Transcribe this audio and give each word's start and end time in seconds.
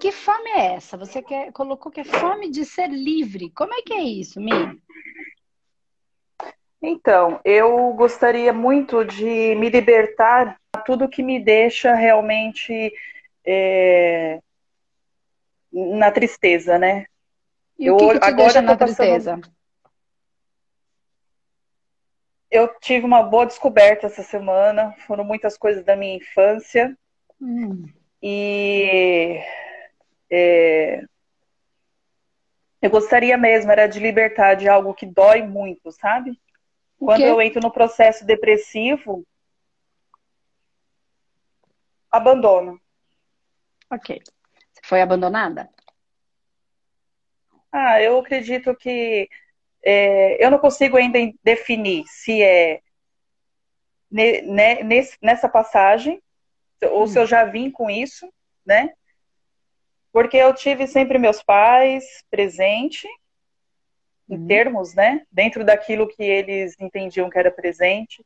que 0.00 0.10
fome 0.10 0.50
é 0.50 0.74
essa? 0.74 0.96
Você 0.96 1.22
quer, 1.22 1.52
colocou 1.52 1.92
que 1.92 2.00
é 2.00 2.04
fome 2.04 2.50
de 2.50 2.64
ser 2.64 2.88
livre. 2.88 3.50
Como 3.50 3.72
é 3.74 3.82
que 3.82 3.92
é 3.92 4.02
isso, 4.02 4.40
Mi? 4.40 4.50
Então, 6.82 7.38
eu 7.44 7.92
gostaria 7.92 8.52
muito 8.52 9.04
de 9.04 9.54
me 9.56 9.68
libertar 9.68 10.58
de 10.74 10.84
tudo 10.84 11.08
que 11.08 11.22
me 11.22 11.38
deixa 11.38 11.94
realmente 11.94 12.92
é, 13.44 14.40
na 15.70 16.10
tristeza, 16.10 16.78
né? 16.78 17.06
E 17.78 17.86
eu, 17.86 17.94
o 17.94 17.98
que, 17.98 18.08
que 18.08 18.18
te 18.18 18.24
agora 18.24 18.34
deixa 18.34 18.62
na 18.62 18.76
tristeza? 18.76 19.36
Passando... 19.36 19.60
Eu 22.50 22.66
tive 22.80 23.06
uma 23.06 23.22
boa 23.22 23.46
descoberta 23.46 24.06
essa 24.06 24.22
semana. 24.22 24.92
Foram 25.06 25.22
muitas 25.22 25.56
coisas 25.56 25.84
da 25.84 25.94
minha 25.94 26.16
infância. 26.16 26.96
Hum. 27.40 27.86
E 28.22 29.40
é, 30.30 31.02
eu 32.82 32.90
gostaria 32.90 33.36
mesmo, 33.36 33.70
era 33.70 33.86
de 33.86 33.98
libertar 33.98 34.54
de 34.54 34.68
algo 34.68 34.94
que 34.94 35.06
dói 35.06 35.42
muito, 35.42 35.90
sabe? 35.92 36.40
Quando 36.98 37.22
eu 37.22 37.40
entro 37.40 37.60
no 37.60 37.72
processo 37.72 38.24
depressivo, 38.26 39.24
abandono. 42.10 42.80
Ok. 43.90 44.20
Você 44.72 44.80
foi 44.84 45.00
abandonada? 45.00 45.68
Ah, 47.72 48.00
eu 48.02 48.18
acredito 48.18 48.74
que 48.74 49.28
é, 49.82 50.44
eu 50.44 50.50
não 50.50 50.58
consigo 50.58 50.96
ainda 50.96 51.18
definir 51.42 52.04
se 52.06 52.42
é 52.42 52.80
ne, 54.10 54.42
ne, 54.42 55.08
nessa 55.22 55.48
passagem 55.48 56.20
ou 56.82 57.06
se 57.06 57.18
eu 57.18 57.26
já 57.26 57.44
vim 57.44 57.70
com 57.70 57.90
isso, 57.90 58.30
né? 58.64 58.90
Porque 60.12 60.36
eu 60.36 60.52
tive 60.54 60.86
sempre 60.86 61.18
meus 61.18 61.42
pais 61.42 62.04
presente, 62.30 63.06
em 64.28 64.36
uhum. 64.36 64.46
termos, 64.46 64.94
né? 64.94 65.22
Dentro 65.30 65.64
daquilo 65.64 66.08
que 66.08 66.22
eles 66.22 66.76
entendiam 66.80 67.28
que 67.28 67.38
era 67.38 67.50
presente. 67.50 68.24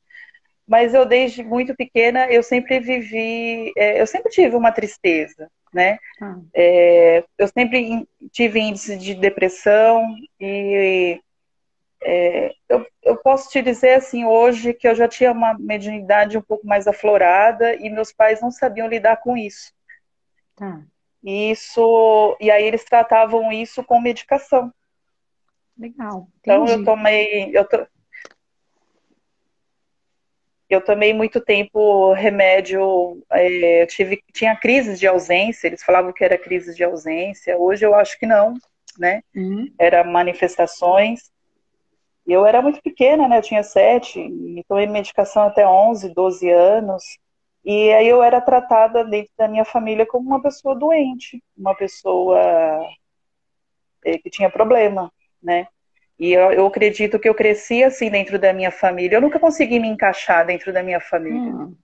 Mas 0.66 0.94
eu, 0.94 1.05
desde 1.05 1.42
muito 1.42 1.75
pequena, 1.75 2.27
eu 2.30 2.42
sempre 2.42 2.80
vivi, 2.80 3.72
é, 3.77 4.00
eu 4.00 4.06
sempre 4.06 4.30
tive 4.30 4.56
uma 4.56 4.72
tristeza, 4.72 5.50
né? 5.72 5.98
Ah. 6.20 6.38
É, 6.55 7.25
eu 7.38 7.48
sempre 7.48 8.06
tive 8.32 8.60
índice 8.60 8.97
de 8.97 9.14
depressão 9.14 10.14
e 10.41 11.20
é, 12.05 12.55
eu, 12.69 12.86
eu, 13.02 13.16
posso 13.16 13.48
te 13.48 13.62
dizer 13.62 13.94
assim 13.94 14.27
hoje 14.27 14.74
que 14.74 14.86
eu 14.86 14.94
já 14.94 15.08
tinha 15.08 15.33
uma 15.33 15.56
mediunidade 15.58 16.36
um 16.36 16.42
pouco 16.42 16.66
mais 16.66 16.86
aflorada 16.86 17.74
e 17.77 17.88
meus 17.88 18.12
pais 18.12 18.42
não 18.42 18.50
sabiam 18.50 18.86
lidar 18.86 19.16
com 19.16 19.36
isso. 19.36 19.72
Tá. 20.55 20.82
Isso 21.22 22.36
e 22.38 22.50
aí 22.50 22.64
eles 22.64 22.84
tratavam 22.84 23.50
isso 23.50 23.82
com 23.82 24.00
medicação. 24.00 24.72
Legal. 25.78 26.28
Entendi. 26.38 26.62
Então 26.62 26.66
eu 26.66 26.84
tomei, 26.84 27.50
eu, 27.56 27.64
to, 27.66 27.86
eu 30.69 30.80
tomei 30.84 31.14
muito 31.14 31.41
tempo 31.41 32.12
remédio, 32.12 33.25
é, 33.30 33.86
tive, 33.86 34.22
tinha 34.32 34.55
crises 34.55 35.00
de 35.00 35.06
ausência, 35.06 35.66
eles 35.66 35.82
falavam 35.82 36.12
que 36.12 36.22
era 36.22 36.38
crise 36.38 36.75
de 36.75 36.84
ausência, 36.84 37.56
hoje 37.56 37.84
eu 37.84 37.94
acho 37.94 38.19
que 38.19 38.27
não, 38.27 38.55
né? 38.98 39.22
Uhum. 39.34 39.72
Era 39.78 40.05
manifestações. 40.05 41.32
Eu 42.27 42.47
era 42.47 42.62
muito 42.62 42.80
pequena, 42.83 43.28
né? 43.28 43.39
Eu 43.39 43.42
tinha 43.42 43.62
sete, 43.62 44.19
e 44.20 44.64
tomei 44.67 44.86
medicação 44.86 45.42
até 45.44 45.67
11, 45.67 46.14
12 46.14 46.48
anos. 46.50 47.03
E 47.64 47.92
aí 47.92 48.08
eu 48.08 48.22
era 48.22 48.41
tratada 48.41 49.05
dentro 49.05 49.33
da 49.36 49.48
minha 49.48 49.64
família 49.64 50.06
como 50.06 50.28
uma 50.28 50.42
pessoa 50.42 50.75
doente, 50.75 51.43
uma 51.56 51.75
pessoa 51.75 52.38
é, 54.04 54.19
que 54.19 54.31
tinha 54.31 54.50
problema, 54.50 55.10
né? 55.43 55.66
E 56.19 56.32
eu, 56.32 56.53
eu, 56.53 56.66
acredito 56.66 57.19
que 57.19 57.28
eu 57.28 57.34
cresci 57.34 57.82
assim 57.82 58.10
dentro 58.10 58.38
da 58.38 58.53
minha 58.53 58.70
família. 58.70 59.16
Eu 59.16 59.20
nunca 59.20 59.41
consegui 59.41 59.81
me 59.81 59.88
encaixar 59.88 60.47
dentro 60.47 60.72
da 60.72 60.82
minha 60.82 61.00
família. 61.00 61.41
Hum. 61.41 61.75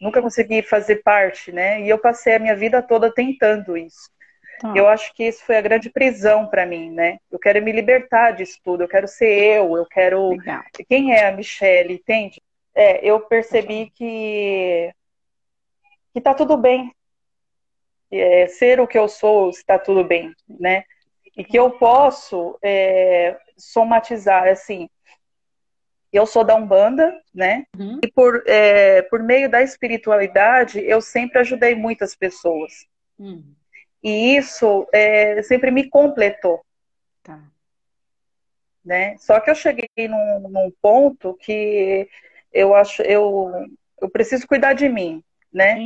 Nunca 0.00 0.22
consegui 0.22 0.62
fazer 0.62 0.96
parte, 1.02 1.50
né? 1.50 1.82
E 1.82 1.88
eu 1.88 1.98
passei 1.98 2.34
a 2.34 2.38
minha 2.38 2.54
vida 2.54 2.82
toda 2.82 3.12
tentando 3.12 3.76
isso. 3.76 4.10
Tá. 4.60 4.72
Eu 4.76 4.86
acho 4.88 5.12
que 5.14 5.24
isso 5.24 5.44
foi 5.44 5.56
a 5.56 5.60
grande 5.60 5.90
prisão 5.90 6.46
para 6.46 6.66
mim, 6.66 6.90
né? 6.90 7.18
Eu 7.30 7.38
quero 7.38 7.62
me 7.62 7.72
libertar 7.72 8.32
disso 8.32 8.58
tudo. 8.62 8.82
Eu 8.82 8.88
quero 8.88 9.08
ser 9.08 9.26
eu. 9.26 9.76
Eu 9.76 9.86
quero. 9.86 10.30
Legal. 10.30 10.62
Quem 10.88 11.12
é 11.12 11.26
a 11.26 11.32
Michelle? 11.32 11.94
Entende? 11.94 12.40
É, 12.74 13.04
eu 13.06 13.20
percebi 13.20 13.90
que 13.94 14.92
que 16.12 16.20
tá 16.20 16.32
tudo 16.32 16.56
bem. 16.56 16.94
É, 18.10 18.46
ser 18.46 18.80
o 18.80 18.86
que 18.86 18.96
eu 18.96 19.08
sou 19.08 19.50
está 19.50 19.78
tudo 19.78 20.04
bem, 20.04 20.32
né? 20.48 20.84
E 21.36 21.42
que 21.42 21.58
eu 21.58 21.70
posso 21.72 22.56
é, 22.62 23.36
somatizar, 23.56 24.46
assim, 24.46 24.88
eu 26.12 26.24
sou 26.26 26.44
da 26.44 26.54
Umbanda, 26.54 27.20
né? 27.34 27.66
Uhum. 27.76 27.98
E 28.00 28.06
por, 28.06 28.44
é, 28.46 29.02
por 29.02 29.20
meio 29.20 29.50
da 29.50 29.62
espiritualidade, 29.62 30.78
eu 30.78 31.00
sempre 31.00 31.40
ajudei 31.40 31.74
muitas 31.74 32.14
pessoas. 32.14 32.86
Uhum. 33.18 33.52
E 34.04 34.36
isso 34.36 34.86
é, 34.92 35.42
sempre 35.42 35.70
me 35.70 35.88
completou. 35.88 36.62
Tá. 37.22 37.40
Né? 38.84 39.16
Só 39.16 39.40
que 39.40 39.50
eu 39.50 39.54
cheguei 39.54 39.88
num, 39.96 40.40
num, 40.50 40.70
ponto 40.82 41.32
que 41.40 42.06
eu 42.52 42.74
acho, 42.74 43.00
eu, 43.00 43.50
eu 44.02 44.10
preciso 44.10 44.46
cuidar 44.46 44.74
de 44.74 44.90
mim, 44.90 45.24
né? 45.50 45.78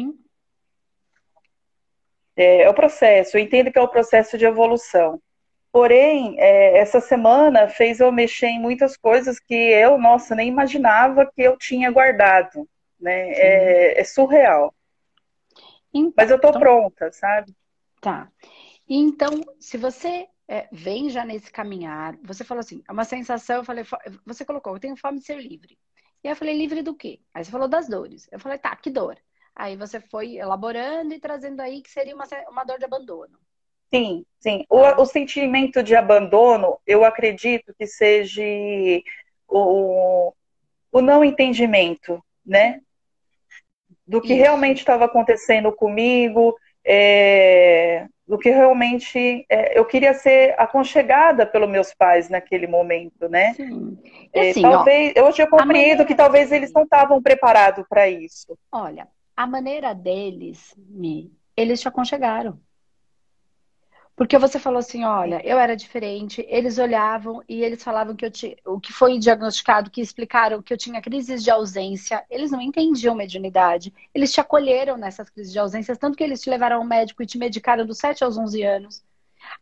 É, 2.37 2.63
é 2.63 2.69
o 2.69 2.75
processo, 2.75 3.37
eu 3.37 3.41
entendo 3.41 3.71
que 3.71 3.79
é 3.79 3.83
o 3.83 3.89
processo 3.89 4.37
de 4.37 4.45
evolução. 4.45 5.23
Porém, 5.71 6.35
é, 6.41 6.79
essa 6.79 7.01
semana 7.01 7.69
fez 7.69 8.01
eu 8.01 8.11
mexer 8.11 8.49
em 8.49 8.61
muitas 8.61 8.97
coisas 8.97 9.39
que 9.39 9.55
eu, 9.55 9.97
nossa, 9.97 10.35
nem 10.35 10.49
imaginava 10.49 11.25
que 11.25 11.43
eu 11.43 11.57
tinha 11.57 11.89
guardado. 11.91 12.69
Né? 12.99 13.31
É, 13.31 14.01
é, 14.01 14.05
surreal. 14.05 14.75
Então, 15.95 16.15
Mas 16.17 16.31
eu 16.31 16.37
estou 16.37 16.51
então, 16.51 16.61
pronta, 16.61 17.13
sabe? 17.13 17.55
Tá. 18.01 18.31
Então, 18.89 19.31
se 19.61 19.77
você 19.77 20.27
é, 20.49 20.69
vem 20.73 21.11
já 21.11 21.25
nesse 21.25 21.51
caminhar, 21.53 22.17
você 22.23 22.43
falou 22.43 22.61
assim, 22.61 22.83
é 22.89 22.93
uma 22.93 23.05
sensação, 23.05 23.57
eu 23.57 23.65
falei, 23.65 23.85
você 24.25 24.45
colocou, 24.45 24.75
eu 24.75 24.81
tenho 24.81 24.97
fome 24.97 25.19
de 25.19 25.27
ser 25.27 25.39
livre. 25.39 25.79
E 26.25 26.29
aí 26.29 26.33
eu 26.33 26.37
falei, 26.37 26.57
livre 26.57 26.83
do 26.83 26.95
quê? 26.95 27.21
Aí 27.33 27.45
você 27.45 27.51
falou 27.51 27.69
das 27.69 27.89
dores. 27.89 28.29
Eu 28.33 28.41
falei, 28.41 28.59
tá, 28.59 28.75
que 28.75 28.91
dor? 28.91 29.19
Aí 29.55 29.77
você 29.77 30.01
foi 30.01 30.37
elaborando 30.37 31.13
e 31.13 31.21
trazendo 31.21 31.61
aí 31.61 31.83
que 31.83 31.91
seria 31.91 32.15
uma, 32.15 32.25
uma 32.49 32.65
dor 32.65 32.79
de 32.79 32.85
abandono. 32.85 33.39
Sim, 33.93 34.25
sim. 34.39 34.65
O, 34.69 34.81
o, 35.01 35.07
sentimento 35.07 35.83
de 35.83 35.97
abandono, 35.97 36.79
eu 36.87 37.05
acredito 37.05 37.75
que 37.79 37.87
seja 37.87 38.43
o, 39.49 40.33
o 40.93 41.01
não 41.01 41.25
entendimento, 41.25 42.23
né? 42.45 42.81
Do 44.07 44.21
que 44.21 44.35
Isso. 44.35 44.43
realmente 44.43 44.79
estava 44.79 45.07
acontecendo 45.07 45.73
comigo, 45.73 46.55
é, 46.91 48.07
do 48.27 48.39
que 48.39 48.49
realmente 48.49 49.45
é, 49.49 49.79
eu 49.79 49.85
queria 49.85 50.15
ser 50.15 50.55
aconchegada 50.59 51.45
pelos 51.45 51.69
meus 51.69 51.93
pais 51.93 52.31
naquele 52.31 52.67
momento, 52.67 53.29
né? 53.29 53.53
Sim. 53.53 53.99
É, 54.33 54.51
assim, 54.51 54.63
talvez 54.63 55.13
ó, 55.17 55.21
eu 55.21 55.33
tinha 55.33 55.47
compreendido 55.47 56.07
que 56.07 56.15
talvez 56.15 56.51
eles 56.51 56.73
não 56.73 56.85
estavam 56.85 57.23
preparados 57.23 57.85
para 57.87 58.09
isso. 58.09 58.57
Olha, 58.73 59.07
a 59.37 59.47
maneira 59.47 59.95
deles, 59.95 60.75
me, 60.79 61.31
eles 61.55 61.81
te 61.81 61.89
aconchegaram. 61.89 62.59
Porque 64.19 64.37
você 64.37 64.59
falou 64.59 64.81
assim, 64.81 65.05
olha, 65.05 65.41
eu 65.47 65.61
era 65.61 65.77
diferente, 65.77 66.45
eles 66.49 66.77
olhavam 66.77 67.41
e 67.49 67.63
eles 67.63 67.85
falavam 67.85 68.17
que 68.17 68.27
eu 68.27 68.31
tinha, 68.33 68.57
o 68.67 68.81
que 68.81 68.93
foi 68.93 69.17
diagnosticado, 69.17 69.93
que 69.93 70.01
explicaram 70.01 70.61
que 70.61 70.75
eu 70.75 70.77
tinha 70.77 71.01
crises 71.01 71.45
de 71.45 71.53
ausência, 71.53 72.27
eles 72.29 72.51
não 72.51 72.61
entendiam 72.61 73.15
mediunidade, 73.15 73.95
eles 74.13 74.33
te 74.33 74.41
acolheram 74.41 74.97
nessas 74.97 75.31
crises 75.31 75.53
de 75.53 75.59
ausência, 75.61 75.95
tanto 75.95 76.17
que 76.17 76.25
eles 76.25 76.41
te 76.41 76.51
levaram 76.51 76.79
ao 76.79 76.85
médico 76.85 77.23
e 77.23 77.27
te 77.27 77.39
medicaram 77.39 77.87
dos 77.87 77.99
7 77.99 78.25
aos 78.25 78.37
11 78.37 78.61
anos. 78.65 79.05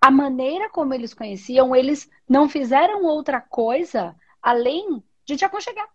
A 0.01 0.11
maneira 0.11 0.71
como 0.71 0.95
eles 0.95 1.13
conheciam, 1.13 1.77
eles 1.77 2.09
não 2.27 2.49
fizeram 2.49 3.05
outra 3.05 3.43
coisa 3.43 4.17
além 4.41 5.05
de 5.27 5.37
te 5.37 5.45
aconchegar. 5.45 5.91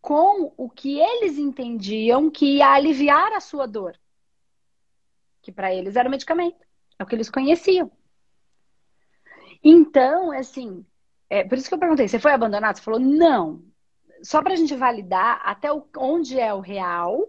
Com 0.00 0.52
o 0.56 0.68
que 0.68 0.98
eles 0.98 1.38
entendiam 1.38 2.28
que 2.28 2.56
ia 2.56 2.72
aliviar 2.72 3.32
a 3.34 3.40
sua 3.40 3.68
dor. 3.68 3.96
Que 5.40 5.52
para 5.52 5.72
eles 5.72 5.94
era 5.94 6.08
o 6.08 6.10
medicamento. 6.10 6.71
É 6.98 7.02
o 7.02 7.06
que 7.06 7.14
eles 7.14 7.30
conheciam. 7.30 7.90
Então, 9.62 10.32
assim, 10.32 10.84
é, 11.30 11.44
por 11.44 11.56
isso 11.56 11.68
que 11.68 11.74
eu 11.74 11.78
perguntei, 11.78 12.08
você 12.08 12.18
foi 12.18 12.32
abandonado? 12.32 12.76
Você 12.76 12.82
falou, 12.82 13.00
não. 13.00 13.62
Só 14.22 14.42
para 14.42 14.52
a 14.52 14.56
gente 14.56 14.74
validar 14.76 15.40
até 15.44 15.72
o, 15.72 15.86
onde 15.96 16.38
é 16.38 16.52
o 16.52 16.60
real, 16.60 17.28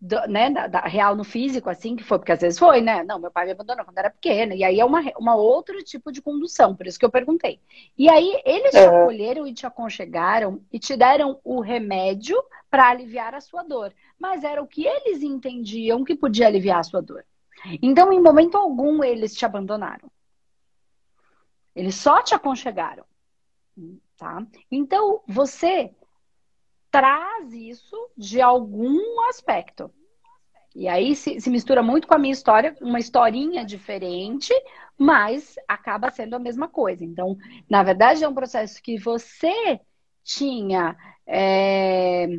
do, 0.00 0.20
né, 0.26 0.50
da, 0.50 0.66
da, 0.66 0.80
real 0.80 1.14
no 1.14 1.22
físico, 1.22 1.70
assim, 1.70 1.94
que 1.94 2.02
foi, 2.02 2.18
porque 2.18 2.32
às 2.32 2.40
vezes 2.40 2.58
foi, 2.58 2.80
né? 2.80 3.04
Não, 3.04 3.20
meu 3.20 3.30
pai 3.30 3.46
me 3.46 3.52
abandonou 3.52 3.84
quando 3.84 3.98
era 3.98 4.10
pequena. 4.10 4.54
E 4.54 4.64
aí 4.64 4.80
é 4.80 4.84
uma, 4.84 5.00
uma 5.16 5.36
outro 5.36 5.82
tipo 5.84 6.10
de 6.10 6.20
condução, 6.20 6.74
por 6.74 6.86
isso 6.86 6.98
que 6.98 7.04
eu 7.04 7.10
perguntei. 7.10 7.60
E 7.96 8.08
aí 8.10 8.40
eles 8.44 8.72
te 8.72 8.78
acolheram 8.78 9.46
e 9.46 9.54
te 9.54 9.64
aconchegaram 9.64 10.60
e 10.72 10.78
te 10.78 10.96
deram 10.96 11.40
o 11.44 11.60
remédio 11.60 12.36
para 12.68 12.88
aliviar 12.88 13.34
a 13.34 13.40
sua 13.40 13.62
dor. 13.62 13.94
Mas 14.18 14.42
era 14.42 14.60
o 14.60 14.66
que 14.66 14.84
eles 14.84 15.22
entendiam 15.22 16.04
que 16.04 16.16
podia 16.16 16.48
aliviar 16.48 16.80
a 16.80 16.84
sua 16.84 17.00
dor. 17.00 17.24
Então, 17.80 18.12
em 18.12 18.20
momento 18.20 18.56
algum, 18.56 19.02
eles 19.02 19.34
te 19.34 19.44
abandonaram. 19.44 20.10
Eles 21.74 21.94
só 21.94 22.22
te 22.22 22.34
aconchegaram. 22.34 23.04
Tá? 24.16 24.44
Então, 24.70 25.22
você 25.26 25.94
traz 26.90 27.52
isso 27.52 27.96
de 28.16 28.40
algum 28.40 28.98
aspecto. 29.28 29.90
E 30.74 30.88
aí 30.88 31.14
se, 31.14 31.40
se, 31.40 31.50
mistura 31.50 31.82
muito 31.82 32.06
com 32.06 32.14
a 32.14 32.18
minha 32.18 32.32
história, 32.32 32.76
uma 32.80 32.98
historinha 32.98 33.64
diferente, 33.64 34.52
mas 34.96 35.56
acaba 35.68 36.10
sendo 36.10 36.34
a 36.34 36.38
mesma 36.38 36.68
coisa. 36.68 37.04
Então, 37.04 37.36
na 37.68 37.82
verdade, 37.82 38.24
é 38.24 38.28
um 38.28 38.34
processo 38.34 38.82
que 38.82 38.98
você 38.98 39.80
tinha 40.24 40.96
é, 41.26 42.38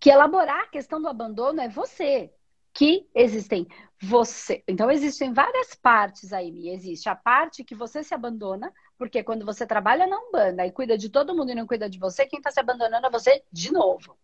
que 0.00 0.10
elaborar 0.10 0.64
a 0.64 0.68
questão 0.68 1.00
do 1.00 1.08
abandono 1.08 1.60
é 1.60 1.68
você. 1.68 2.32
Que 2.76 3.08
existem 3.14 3.66
você. 4.02 4.62
Então, 4.68 4.90
existem 4.90 5.32
várias 5.32 5.74
partes 5.74 6.30
aí. 6.30 6.68
Existe 6.68 7.08
a 7.08 7.14
parte 7.14 7.64
que 7.64 7.74
você 7.74 8.02
se 8.02 8.14
abandona, 8.14 8.70
porque 8.98 9.22
quando 9.22 9.46
você 9.46 9.66
trabalha 9.66 10.06
na 10.06 10.18
Umbanda 10.18 10.66
e 10.66 10.70
cuida 10.70 10.98
de 10.98 11.08
todo 11.08 11.34
mundo 11.34 11.50
e 11.50 11.54
não 11.54 11.66
cuida 11.66 11.88
de 11.88 11.98
você, 11.98 12.26
quem 12.26 12.38
está 12.38 12.50
se 12.50 12.60
abandonando 12.60 13.06
é 13.06 13.10
você 13.10 13.42
de 13.50 13.72
novo. 13.72 14.16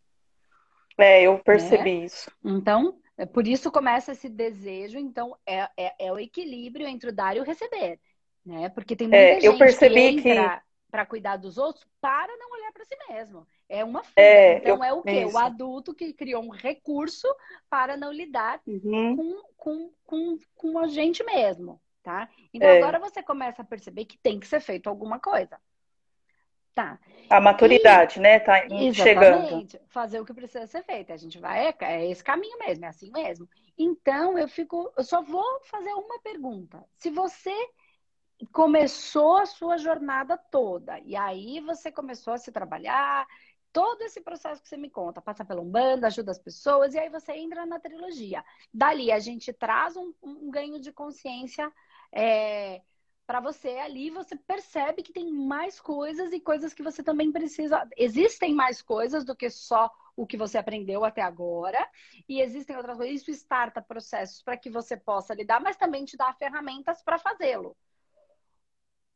É, 0.99 1.23
eu 1.23 1.39
percebi 1.39 2.01
né? 2.01 2.05
isso. 2.05 2.31
Então, 2.45 2.99
é 3.17 3.25
por 3.25 3.49
isso 3.49 3.73
começa 3.73 4.13
esse 4.13 4.29
desejo. 4.29 4.99
Então, 4.99 5.35
é, 5.47 5.69
é, 5.77 6.07
é, 6.07 6.13
o 6.13 6.19
equilíbrio 6.19 6.87
entre 6.87 7.09
o 7.09 7.13
dar 7.13 7.37
e 7.37 7.41
o 7.41 7.45
receber. 7.45 7.99
Né? 8.45 8.69
Porque 8.69 8.95
tem 8.95 9.09
muita 9.09 9.23
é, 9.23 9.35
gente 9.35 9.47
eu 9.47 9.57
percebi 9.57 10.21
que 10.21 10.29
entra 10.29 10.59
que... 10.59 10.72
para 10.93 11.07
cuidar 11.07 11.39
dos 11.39 11.57
outros 11.57 11.87
para 12.03 12.37
não 12.37 12.53
olhar 12.53 12.71
para 12.71 12.85
si 12.85 12.95
mesmo. 13.09 13.49
É 13.67 13.83
uma 13.83 14.05
fuga. 14.05 14.21
É, 14.21 14.59
então, 14.59 14.85
é 14.85 14.93
o 14.93 15.03
quê? 15.03 15.25
Isso. 15.25 15.35
O 15.35 15.39
adulto 15.39 15.95
que 15.95 16.13
criou 16.13 16.45
um 16.45 16.51
recurso 16.51 17.27
para 17.71 17.97
não 17.97 18.13
lidar 18.13 18.61
uhum. 18.67 19.17
com, 19.17 19.43
com, 19.57 19.91
com, 20.05 20.39
com 20.55 20.79
a 20.79 20.89
gente 20.89 21.25
mesmo. 21.25 21.81
Tá? 22.03 22.29
Então, 22.53 22.69
é. 22.69 22.79
agora 22.79 22.99
você 22.99 23.23
começa 23.23 23.63
a 23.63 23.65
perceber 23.65 24.05
que 24.05 24.19
tem 24.19 24.39
que 24.39 24.47
ser 24.47 24.61
feito 24.61 24.89
alguma 24.89 25.19
coisa. 25.19 25.59
Tá. 26.75 26.99
A 27.31 27.41
maturidade, 27.41 28.19
e, 28.19 28.23
né? 28.23 28.41
Tá 28.41 28.69
chegando. 28.93 29.67
Fazer 29.89 30.21
o 30.21 30.27
que 30.27 30.35
precisa 30.35 30.67
ser 30.67 30.83
feito. 30.83 31.11
A 31.11 31.17
gente 31.17 31.39
vai, 31.39 31.69
é, 31.69 31.75
é 31.81 32.11
esse 32.11 32.23
caminho 32.23 32.59
mesmo, 32.59 32.85
é 32.85 32.89
assim 32.89 33.11
mesmo. 33.11 33.49
Então, 33.79 34.39
eu 34.39 34.49
fico, 34.49 34.93
eu 34.95 35.05
só 35.05 35.23
vou 35.23 35.61
fazer 35.63 35.93
uma 35.95 36.21
pergunta. 36.21 36.85
Se 36.99 37.09
você 37.09 37.55
começou 38.47 39.37
a 39.37 39.47
sua 39.47 39.77
jornada 39.77 40.37
toda, 40.37 40.99
e 41.01 41.15
aí 41.15 41.61
você 41.61 41.93
começou 41.93 42.33
a 42.33 42.39
se 42.39 42.51
trabalhar, 42.51 43.27
todo 43.73 44.03
esse 44.03 44.21
processo 44.21 44.63
que 44.63 44.69
você 44.69 44.77
me 44.77 44.91
conta, 44.91 45.21
passa 45.21 45.45
pela 45.45 45.61
Umbanda, 45.61 46.07
ajuda 46.07 46.31
as 46.31 46.39
pessoas, 46.39 46.95
e 46.95 46.99
aí 46.99 47.09
você 47.09 47.33
entra 47.33 47.65
na 47.65 47.81
trilogia. 47.81 48.45
Dali 48.73 49.11
a 49.11 49.19
gente 49.19 49.53
traz 49.53 49.97
um, 49.97 50.13
um 50.23 50.51
ganho 50.51 50.81
de 50.81 50.93
consciência 50.93 51.73
é, 52.13 52.83
para 53.27 53.41
você 53.41 53.71
ali, 53.79 54.11
você 54.11 54.37
percebe 54.37 55.03
que 55.03 55.13
tem 55.13 55.33
mais 55.33 55.81
coisas 55.81 56.33
e 56.33 56.41
coisas 56.41 56.75
que 56.75 56.83
você 56.83 57.03
também 57.03 57.33
precisa. 57.33 57.89
Existem 57.97 58.55
mais 58.55 58.83
coisas 58.83 59.25
do 59.25 59.35
que 59.35 59.49
só 59.49 59.91
o 60.15 60.27
que 60.27 60.37
você 60.37 60.59
aprendeu 60.59 61.05
até 61.05 61.23
agora, 61.23 61.89
e 62.29 62.43
existem 62.43 62.77
outras 62.77 62.99
coisas. 62.99 63.23
Isso 63.23 63.31
starta 63.31 63.81
processos 63.81 64.43
para 64.43 64.57
que 64.57 64.69
você 64.69 64.97
possa 64.97 65.33
lidar, 65.33 65.61
mas 65.61 65.77
também 65.77 66.05
te 66.05 66.17
dá 66.17 66.33
ferramentas 66.35 67.03
para 67.03 67.19
fazê-lo. 67.19 67.75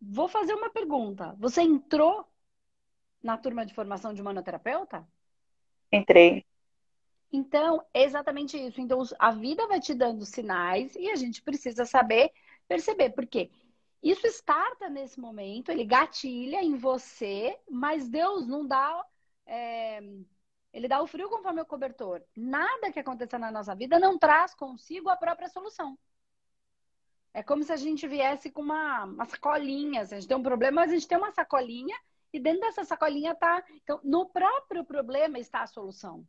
Vou 0.00 0.28
fazer 0.28 0.54
uma 0.54 0.70
pergunta. 0.70 1.34
Você 1.38 1.62
entrou 1.62 2.26
na 3.22 3.36
turma 3.36 3.64
de 3.64 3.74
formação 3.74 4.12
de 4.12 4.22
manoterapeuta? 4.22 5.06
Entrei. 5.90 6.44
Então, 7.32 7.84
é 7.92 8.04
exatamente 8.04 8.56
isso. 8.56 8.80
Então, 8.80 9.02
a 9.18 9.30
vida 9.32 9.66
vai 9.66 9.80
te 9.80 9.94
dando 9.94 10.24
sinais 10.24 10.94
e 10.94 11.10
a 11.10 11.16
gente 11.16 11.42
precisa 11.42 11.84
saber 11.84 12.30
perceber. 12.68 13.10
Por 13.10 13.26
quê? 13.26 13.50
Isso 14.02 14.26
starta 14.26 14.88
nesse 14.88 15.18
momento, 15.18 15.70
ele 15.70 15.84
gatilha 15.84 16.62
em 16.62 16.76
você, 16.76 17.58
mas 17.68 18.08
Deus 18.08 18.46
não 18.46 18.66
dá. 18.66 19.04
É, 19.44 20.00
ele 20.72 20.86
dá 20.86 21.02
o 21.02 21.06
frio 21.06 21.28
conforme 21.28 21.60
o 21.60 21.66
cobertor. 21.66 22.22
Nada 22.36 22.92
que 22.92 23.00
aconteça 23.00 23.38
na 23.38 23.50
nossa 23.50 23.74
vida 23.74 23.98
não 23.98 24.18
traz 24.18 24.54
consigo 24.54 25.08
a 25.08 25.16
própria 25.16 25.48
solução. 25.48 25.98
É 27.36 27.42
como 27.42 27.62
se 27.62 27.72
a 27.72 27.76
gente 27.76 28.08
viesse 28.08 28.50
com 28.50 28.62
uma, 28.62 29.04
uma 29.04 29.24
sacolinha. 29.26 30.04
Se 30.06 30.14
a 30.14 30.18
gente 30.18 30.28
tem 30.28 30.36
um 30.36 30.42
problema, 30.42 30.82
mas 30.82 30.90
a 30.90 30.94
gente 30.94 31.08
tem 31.08 31.18
uma 31.18 31.32
sacolinha 31.32 31.96
e 32.32 32.40
dentro 32.40 32.60
dessa 32.60 32.84
sacolinha 32.84 33.34
tá. 33.34 33.62
Então, 33.82 34.00
no 34.02 34.26
próprio 34.26 34.84
problema 34.84 35.38
está 35.38 35.62
a 35.62 35.66
solução 35.66 36.26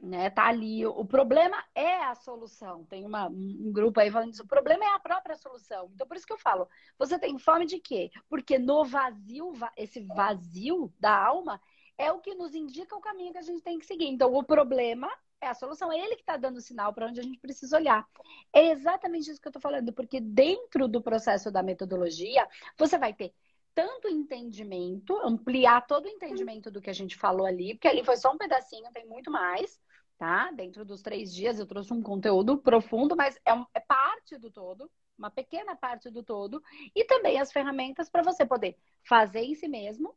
né? 0.00 0.30
Tá 0.30 0.46
ali. 0.48 0.86
O 0.86 1.04
problema 1.04 1.62
é 1.74 1.96
a 2.04 2.14
solução. 2.14 2.84
Tem 2.84 3.04
uma, 3.04 3.28
um 3.28 3.70
grupo 3.72 4.00
aí 4.00 4.10
falando 4.10 4.32
isso. 4.32 4.42
O 4.42 4.48
problema 4.48 4.84
é 4.84 4.88
a 4.94 4.98
própria 4.98 5.36
solução. 5.36 5.90
Então, 5.94 6.06
por 6.06 6.16
isso 6.16 6.26
que 6.26 6.32
eu 6.32 6.38
falo, 6.38 6.66
você 6.98 7.18
tem 7.18 7.38
fome 7.38 7.66
de 7.66 7.78
quê? 7.78 8.10
Porque 8.28 8.58
no 8.58 8.84
vazio, 8.84 9.52
esse 9.76 10.00
vazio 10.00 10.92
da 10.98 11.14
alma 11.14 11.60
é 11.98 12.10
o 12.10 12.20
que 12.20 12.34
nos 12.34 12.54
indica 12.54 12.96
o 12.96 13.00
caminho 13.00 13.32
que 13.32 13.38
a 13.38 13.42
gente 13.42 13.62
tem 13.62 13.78
que 13.78 13.86
seguir. 13.86 14.06
Então, 14.06 14.34
o 14.34 14.42
problema 14.42 15.10
é 15.40 15.48
a 15.48 15.54
solução, 15.54 15.92
é 15.92 15.98
ele 15.98 16.16
que 16.16 16.22
está 16.22 16.36
dando 16.36 16.60
sinal 16.60 16.92
para 16.92 17.06
onde 17.06 17.20
a 17.20 17.22
gente 17.22 17.38
precisa 17.38 17.76
olhar. 17.76 18.06
É 18.52 18.70
exatamente 18.70 19.30
isso 19.30 19.40
que 19.40 19.48
eu 19.48 19.50
estou 19.50 19.62
falando, 19.62 19.92
porque 19.92 20.20
dentro 20.20 20.86
do 20.86 21.02
processo 21.02 21.50
da 21.50 21.62
metodologia, 21.62 22.46
você 22.78 22.98
vai 22.98 23.14
ter 23.14 23.32
tanto 23.74 24.08
entendimento, 24.08 25.16
ampliar 25.18 25.86
todo 25.86 26.06
o 26.06 26.08
entendimento 26.08 26.70
do 26.70 26.80
que 26.80 26.90
a 26.90 26.94
gente 26.94 27.16
falou 27.16 27.46
ali, 27.46 27.74
porque 27.74 27.88
ali 27.88 28.04
foi 28.04 28.16
só 28.16 28.32
um 28.32 28.38
pedacinho, 28.38 28.92
tem 28.92 29.06
muito 29.06 29.30
mais 29.30 29.80
tá? 30.20 30.50
Dentro 30.52 30.84
dos 30.84 31.00
três 31.00 31.32
dias 31.32 31.58
eu 31.58 31.66
trouxe 31.66 31.94
um 31.94 32.02
conteúdo 32.02 32.58
profundo, 32.58 33.16
mas 33.16 33.40
é, 33.42 33.54
um, 33.54 33.64
é 33.72 33.80
parte 33.80 34.36
do 34.36 34.50
todo, 34.50 34.90
uma 35.16 35.30
pequena 35.30 35.74
parte 35.74 36.10
do 36.10 36.22
todo, 36.22 36.62
e 36.94 37.04
também 37.04 37.40
as 37.40 37.50
ferramentas 37.50 38.10
para 38.10 38.22
você 38.22 38.44
poder 38.44 38.76
fazer 39.02 39.40
em 39.40 39.54
si 39.54 39.66
mesmo, 39.66 40.14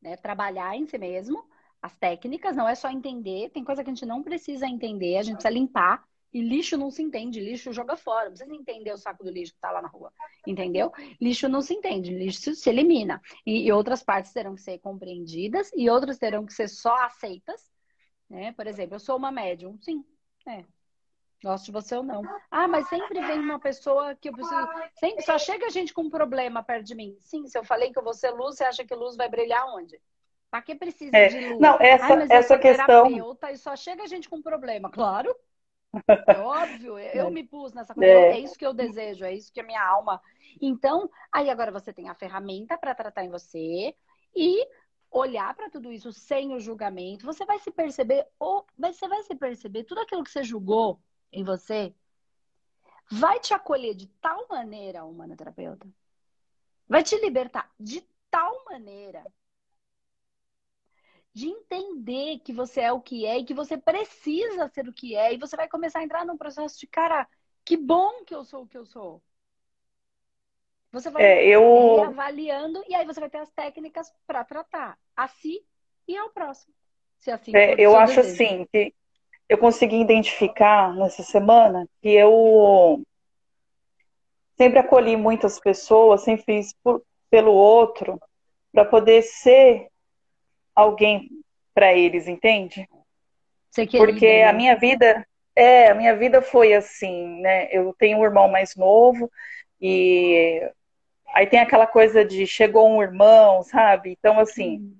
né? 0.00 0.16
Trabalhar 0.16 0.74
em 0.74 0.84
si 0.84 0.98
mesmo, 0.98 1.48
as 1.82 1.96
técnicas, 1.96 2.56
não 2.56 2.68
é 2.68 2.74
só 2.74 2.88
entender, 2.88 3.50
tem 3.50 3.64
coisa 3.64 3.82
que 3.82 3.90
a 3.90 3.92
gente 3.92 4.06
não 4.06 4.22
precisa 4.22 4.66
entender, 4.66 5.16
a 5.16 5.22
gente 5.22 5.34
precisa 5.34 5.52
limpar. 5.52 6.04
E 6.32 6.40
lixo 6.40 6.78
não 6.78 6.90
se 6.90 7.02
entende, 7.02 7.40
lixo 7.40 7.74
joga 7.74 7.94
fora. 7.94 8.30
Não 8.30 8.32
precisa 8.32 8.54
entender 8.54 8.90
o 8.90 8.96
saco 8.96 9.22
do 9.22 9.30
lixo 9.30 9.52
que 9.52 9.60
tá 9.60 9.70
lá 9.70 9.82
na 9.82 9.88
rua. 9.88 10.10
Entendeu? 10.46 10.90
Lixo 11.20 11.46
não 11.46 11.60
se 11.60 11.74
entende, 11.74 12.10
lixo 12.10 12.54
se 12.54 12.70
elimina. 12.70 13.20
E, 13.44 13.66
e 13.66 13.72
outras 13.72 14.02
partes 14.02 14.32
terão 14.32 14.54
que 14.54 14.62
ser 14.62 14.78
compreendidas 14.78 15.70
e 15.76 15.90
outras 15.90 16.16
terão 16.16 16.46
que 16.46 16.54
ser 16.54 16.68
só 16.68 16.96
aceitas 17.04 17.70
né? 18.32 18.50
Por 18.52 18.66
exemplo, 18.66 18.96
eu 18.96 19.00
sou 19.00 19.16
uma 19.16 19.30
médium. 19.30 19.78
Sim, 19.82 20.02
é. 20.48 20.64
Gosto 21.44 21.66
de 21.66 21.72
você 21.72 21.96
ou 21.96 22.02
não. 22.02 22.22
Ah, 22.50 22.66
mas 22.66 22.88
sempre 22.88 23.20
vem 23.20 23.38
uma 23.38 23.58
pessoa 23.58 24.14
que 24.14 24.28
eu 24.28 24.32
preciso. 24.32 24.68
Sempre 24.94 25.22
só 25.22 25.38
chega 25.38 25.68
gente 25.70 25.92
com 25.92 26.02
um 26.02 26.10
problema 26.10 26.62
perto 26.62 26.86
de 26.86 26.94
mim. 26.94 27.16
Sim, 27.20 27.46
se 27.46 27.58
eu 27.58 27.64
falei 27.64 27.92
que 27.92 27.98
eu 27.98 28.02
vou 28.02 28.14
ser 28.14 28.30
luz, 28.30 28.56
você 28.56 28.64
acha 28.64 28.86
que 28.86 28.94
luz 28.94 29.16
vai 29.16 29.28
brilhar 29.28 29.66
onde? 29.74 30.00
Para 30.52 30.60
que 30.60 30.74
precisa 30.74 31.16
é. 31.16 31.28
de 31.28 31.48
luz? 31.48 31.60
Não, 31.60 31.78
essa, 31.80 32.14
Ai, 32.14 32.26
essa 32.28 32.58
questão. 32.58 33.06
E 33.50 33.56
só 33.56 33.74
chega 33.74 34.06
gente 34.06 34.28
com 34.28 34.42
problema, 34.42 34.90
claro. 34.90 35.34
É 36.28 36.38
óbvio, 36.38 36.98
eu 36.98 36.98
é. 37.28 37.30
me 37.30 37.42
pus 37.42 37.72
nessa 37.72 37.94
coisa. 37.94 38.10
É. 38.10 38.32
é 38.32 38.38
isso 38.38 38.58
que 38.58 38.66
eu 38.66 38.74
desejo, 38.74 39.24
é 39.24 39.32
isso 39.32 39.50
que 39.50 39.60
a 39.60 39.64
minha 39.64 39.82
alma. 39.82 40.20
Então, 40.60 41.08
aí 41.32 41.48
agora 41.48 41.72
você 41.72 41.90
tem 41.90 42.10
a 42.10 42.14
ferramenta 42.14 42.76
para 42.76 42.94
tratar 42.94 43.24
em 43.24 43.30
você 43.30 43.96
e 44.36 44.68
olhar 45.10 45.54
para 45.54 45.70
tudo 45.70 45.90
isso 45.90 46.12
sem 46.12 46.52
o 46.52 46.60
julgamento, 46.60 47.24
você 47.24 47.46
vai 47.46 47.58
se 47.58 47.70
perceber, 47.70 48.26
ou 48.38 48.66
você 48.78 49.08
vai 49.08 49.22
se 49.22 49.34
perceber, 49.34 49.84
tudo 49.84 50.02
aquilo 50.02 50.22
que 50.22 50.30
você 50.30 50.42
julgou 50.42 51.00
em 51.32 51.44
você 51.44 51.94
vai 53.10 53.40
te 53.40 53.54
acolher 53.54 53.94
de 53.94 54.06
tal 54.20 54.46
maneira, 54.50 55.02
humana 55.02 55.34
terapeuta, 55.34 55.86
vai 56.86 57.02
te 57.02 57.16
libertar 57.16 57.70
de 57.80 58.06
tal 58.30 58.66
maneira 58.66 59.24
de 61.34 61.48
entender 61.48 62.40
que 62.40 62.52
você 62.52 62.82
é 62.82 62.92
o 62.92 63.00
que 63.00 63.24
é 63.24 63.38
e 63.38 63.44
que 63.44 63.54
você 63.54 63.76
precisa 63.76 64.68
ser 64.68 64.86
o 64.88 64.92
que 64.92 65.16
é, 65.16 65.32
e 65.32 65.38
você 65.38 65.56
vai 65.56 65.68
começar 65.68 66.00
a 66.00 66.04
entrar 66.04 66.26
num 66.26 66.36
processo 66.36 66.78
de 66.78 66.86
cara, 66.86 67.26
que 67.64 67.76
bom 67.76 68.24
que 68.24 68.34
eu 68.34 68.44
sou 68.44 68.62
o 68.62 68.66
que 68.66 68.76
eu 68.76 68.84
sou. 68.84 69.22
Você 70.92 71.10
vai 71.10 71.22
é, 71.22 71.46
eu... 71.46 72.04
avaliando 72.04 72.84
e 72.86 72.94
aí 72.94 73.06
você 73.06 73.18
vai 73.18 73.30
ter 73.30 73.38
as 73.38 73.50
técnicas 73.50 74.12
para 74.26 74.44
tratar 74.44 74.98
a 75.16 75.26
si 75.26 75.64
e 76.06 76.16
ao 76.16 76.28
próximo. 76.30 76.74
Se 77.16 77.30
assim 77.30 77.56
é, 77.56 77.80
eu 77.80 77.96
acho 77.96 78.16
desejo. 78.16 78.44
assim 78.44 78.66
que 78.70 78.94
eu 79.48 79.56
consegui 79.56 80.00
identificar 80.00 80.94
nessa 80.94 81.22
semana 81.22 81.88
que 82.02 82.10
eu 82.10 83.02
sempre 84.56 84.78
acolhi 84.78 85.16
muitas 85.16 85.58
pessoas, 85.58 86.24
sempre 86.24 86.44
fiz 86.44 86.74
por, 86.82 87.02
pelo 87.30 87.52
outro 87.52 88.20
para 88.70 88.84
poder 88.84 89.22
ser 89.22 89.91
alguém 90.74 91.28
para 91.74 91.92
eles, 91.94 92.28
entende? 92.28 92.88
Porque 93.98 94.26
né? 94.26 94.44
a 94.44 94.52
minha 94.52 94.76
vida 94.76 95.26
é, 95.54 95.88
a 95.88 95.94
minha 95.94 96.16
vida 96.16 96.40
foi 96.42 96.72
assim, 96.74 97.40
né? 97.40 97.68
Eu 97.70 97.94
tenho 97.98 98.18
um 98.18 98.24
irmão 98.24 98.48
mais 98.48 98.74
novo 98.76 99.30
e 99.80 100.62
Aí 101.34 101.46
tem 101.46 101.60
aquela 101.60 101.86
coisa 101.86 102.24
de 102.24 102.46
chegou 102.46 102.88
um 102.88 103.02
irmão, 103.02 103.62
sabe? 103.62 104.10
Então, 104.10 104.38
assim, 104.38 104.94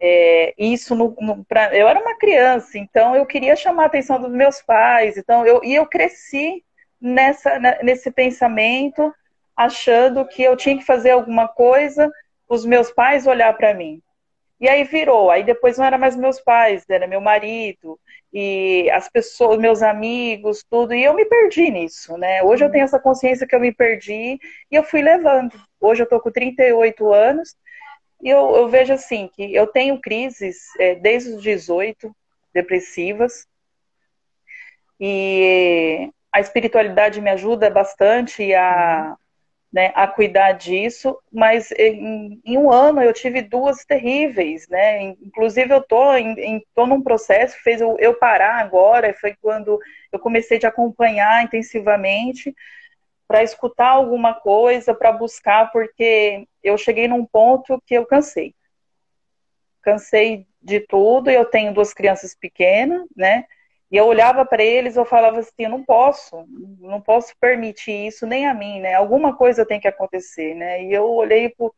É, 0.00 0.54
isso 0.56 0.94
no, 0.94 1.16
no, 1.20 1.44
pra, 1.44 1.74
eu 1.76 1.88
era 1.88 2.00
uma 2.00 2.16
criança, 2.16 2.78
então 2.78 3.16
eu 3.16 3.26
queria 3.26 3.56
chamar 3.56 3.84
a 3.84 3.86
atenção 3.86 4.20
dos 4.20 4.30
meus 4.30 4.62
pais, 4.62 5.16
então 5.16 5.44
eu, 5.44 5.60
e 5.64 5.74
eu 5.74 5.86
cresci 5.86 6.64
nessa, 7.00 7.58
né, 7.58 7.78
nesse 7.82 8.08
pensamento, 8.12 9.12
achando 9.56 10.24
que 10.24 10.40
eu 10.42 10.56
tinha 10.56 10.78
que 10.78 10.84
fazer 10.84 11.10
alguma 11.10 11.48
coisa, 11.48 12.08
os 12.48 12.64
meus 12.64 12.92
pais 12.92 13.26
olhar 13.26 13.52
para 13.56 13.74
mim. 13.74 14.00
E 14.60 14.68
aí 14.68 14.82
virou, 14.84 15.30
aí 15.30 15.44
depois 15.44 15.78
não 15.78 15.84
era 15.84 15.96
mais 15.96 16.16
meus 16.16 16.40
pais, 16.40 16.84
era 16.88 17.06
meu 17.06 17.20
marido, 17.20 17.98
e 18.32 18.90
as 18.90 19.08
pessoas, 19.08 19.58
meus 19.58 19.82
amigos, 19.82 20.64
tudo, 20.68 20.92
e 20.94 21.04
eu 21.04 21.14
me 21.14 21.24
perdi 21.24 21.70
nisso, 21.70 22.16
né? 22.18 22.42
Hoje 22.42 22.64
eu 22.64 22.70
tenho 22.70 22.84
essa 22.84 22.98
consciência 22.98 23.46
que 23.46 23.54
eu 23.54 23.60
me 23.60 23.72
perdi 23.72 24.38
e 24.70 24.74
eu 24.74 24.82
fui 24.82 25.00
levando. 25.00 25.52
Hoje 25.80 26.02
eu 26.02 26.08
tô 26.08 26.20
com 26.20 26.30
38 26.30 27.12
anos 27.12 27.56
e 28.20 28.28
eu, 28.28 28.56
eu 28.56 28.68
vejo 28.68 28.92
assim, 28.92 29.30
que 29.32 29.54
eu 29.54 29.66
tenho 29.66 30.00
crises 30.00 30.58
é, 30.80 30.96
desde 30.96 31.30
os 31.30 31.42
18, 31.42 32.14
depressivas, 32.52 33.46
e 35.00 36.10
a 36.32 36.40
espiritualidade 36.40 37.20
me 37.20 37.30
ajuda 37.30 37.70
bastante 37.70 38.52
a 38.54 39.16
né, 39.72 39.92
a 39.94 40.06
cuidar 40.06 40.52
disso, 40.52 41.18
mas 41.30 41.70
em, 41.72 42.40
em, 42.44 42.56
um 42.56 42.70
ano 42.72 43.02
eu 43.02 43.12
tive 43.12 43.42
duas 43.42 43.84
terríveis, 43.84 44.66
né? 44.68 45.02
Inclusive 45.02 45.72
eu 45.72 45.82
tô 45.82 46.14
em, 46.14 46.32
em 46.40 46.66
tô 46.74 46.86
num 46.86 47.02
processo 47.02 47.56
fez 47.62 47.80
eu, 47.80 47.96
eu 47.98 48.14
parar 48.14 48.56
agora, 48.60 49.14
foi 49.20 49.36
quando 49.40 49.78
eu 50.10 50.18
comecei 50.18 50.58
a 50.64 50.68
acompanhar 50.68 51.44
intensivamente 51.44 52.54
para 53.26 53.42
escutar 53.42 53.88
alguma 53.88 54.32
coisa, 54.32 54.94
para 54.94 55.12
buscar, 55.12 55.70
porque 55.70 56.48
eu 56.62 56.78
cheguei 56.78 57.06
num 57.06 57.26
ponto 57.26 57.80
que 57.86 57.94
eu 57.94 58.06
cansei. 58.06 58.54
Cansei 59.82 60.46
de 60.62 60.80
tudo, 60.80 61.30
eu 61.30 61.44
tenho 61.44 61.74
duas 61.74 61.92
crianças 61.92 62.34
pequenas, 62.34 63.06
né? 63.14 63.44
E 63.90 63.96
eu 63.96 64.04
olhava 64.06 64.44
para 64.44 64.62
eles, 64.62 64.96
eu 64.96 65.04
falava 65.06 65.38
assim, 65.38 65.50
eu 65.60 65.70
não 65.70 65.82
posso, 65.82 66.44
não 66.78 67.00
posso 67.00 67.34
permitir 67.40 68.06
isso 68.06 68.26
nem 68.26 68.46
a 68.46 68.52
mim, 68.52 68.80
né? 68.80 68.92
Alguma 68.94 69.34
coisa 69.34 69.64
tem 69.64 69.80
que 69.80 69.88
acontecer, 69.88 70.54
né? 70.54 70.84
E 70.84 70.92
eu 70.92 71.04
olhei 71.06 71.48
para 71.48 71.66
o 71.66 71.72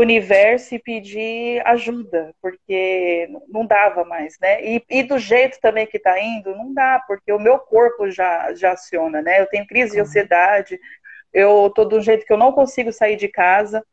universo 0.00 0.74
e 0.74 0.80
pedi 0.80 1.60
ajuda, 1.64 2.34
porque 2.42 3.28
não 3.48 3.64
dava 3.64 4.04
mais, 4.04 4.36
né? 4.40 4.60
E, 4.64 4.84
e 4.90 5.02
do 5.04 5.18
jeito 5.18 5.60
também 5.60 5.86
que 5.86 5.98
está 5.98 6.20
indo, 6.20 6.56
não 6.56 6.74
dá, 6.74 7.00
porque 7.06 7.32
o 7.32 7.38
meu 7.38 7.58
corpo 7.60 8.10
já, 8.10 8.52
já 8.54 8.72
aciona, 8.72 9.22
né? 9.22 9.40
Eu 9.40 9.46
tenho 9.46 9.66
crise 9.66 9.92
de 9.92 10.00
ansiedade, 10.00 10.80
eu 11.32 11.70
tô 11.74 11.84
do 11.84 12.00
jeito 12.00 12.26
que 12.26 12.32
eu 12.32 12.36
não 12.38 12.52
consigo 12.52 12.92
sair 12.92 13.16
de 13.16 13.28
casa, 13.28 13.84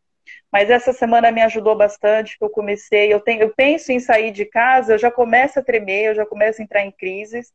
mas 0.51 0.69
essa 0.69 0.91
semana 0.91 1.31
me 1.31 1.41
ajudou 1.41 1.75
bastante, 1.75 2.38
que 2.38 2.43
eu 2.43 2.50
comecei, 2.50 3.13
eu, 3.13 3.19
tenho, 3.19 3.41
eu 3.41 3.53
penso 3.55 3.91
em 3.91 4.00
sair 4.00 4.31
de 4.31 4.45
casa, 4.45 4.93
eu 4.93 4.98
já 4.98 5.12
começo 5.12 5.59
a 5.59 5.63
tremer, 5.63 6.09
eu 6.09 6.15
já 6.15 6.25
começo 6.25 6.62
a 6.62 6.63
entrar 6.63 6.83
em 6.83 6.91
crises. 6.91 7.53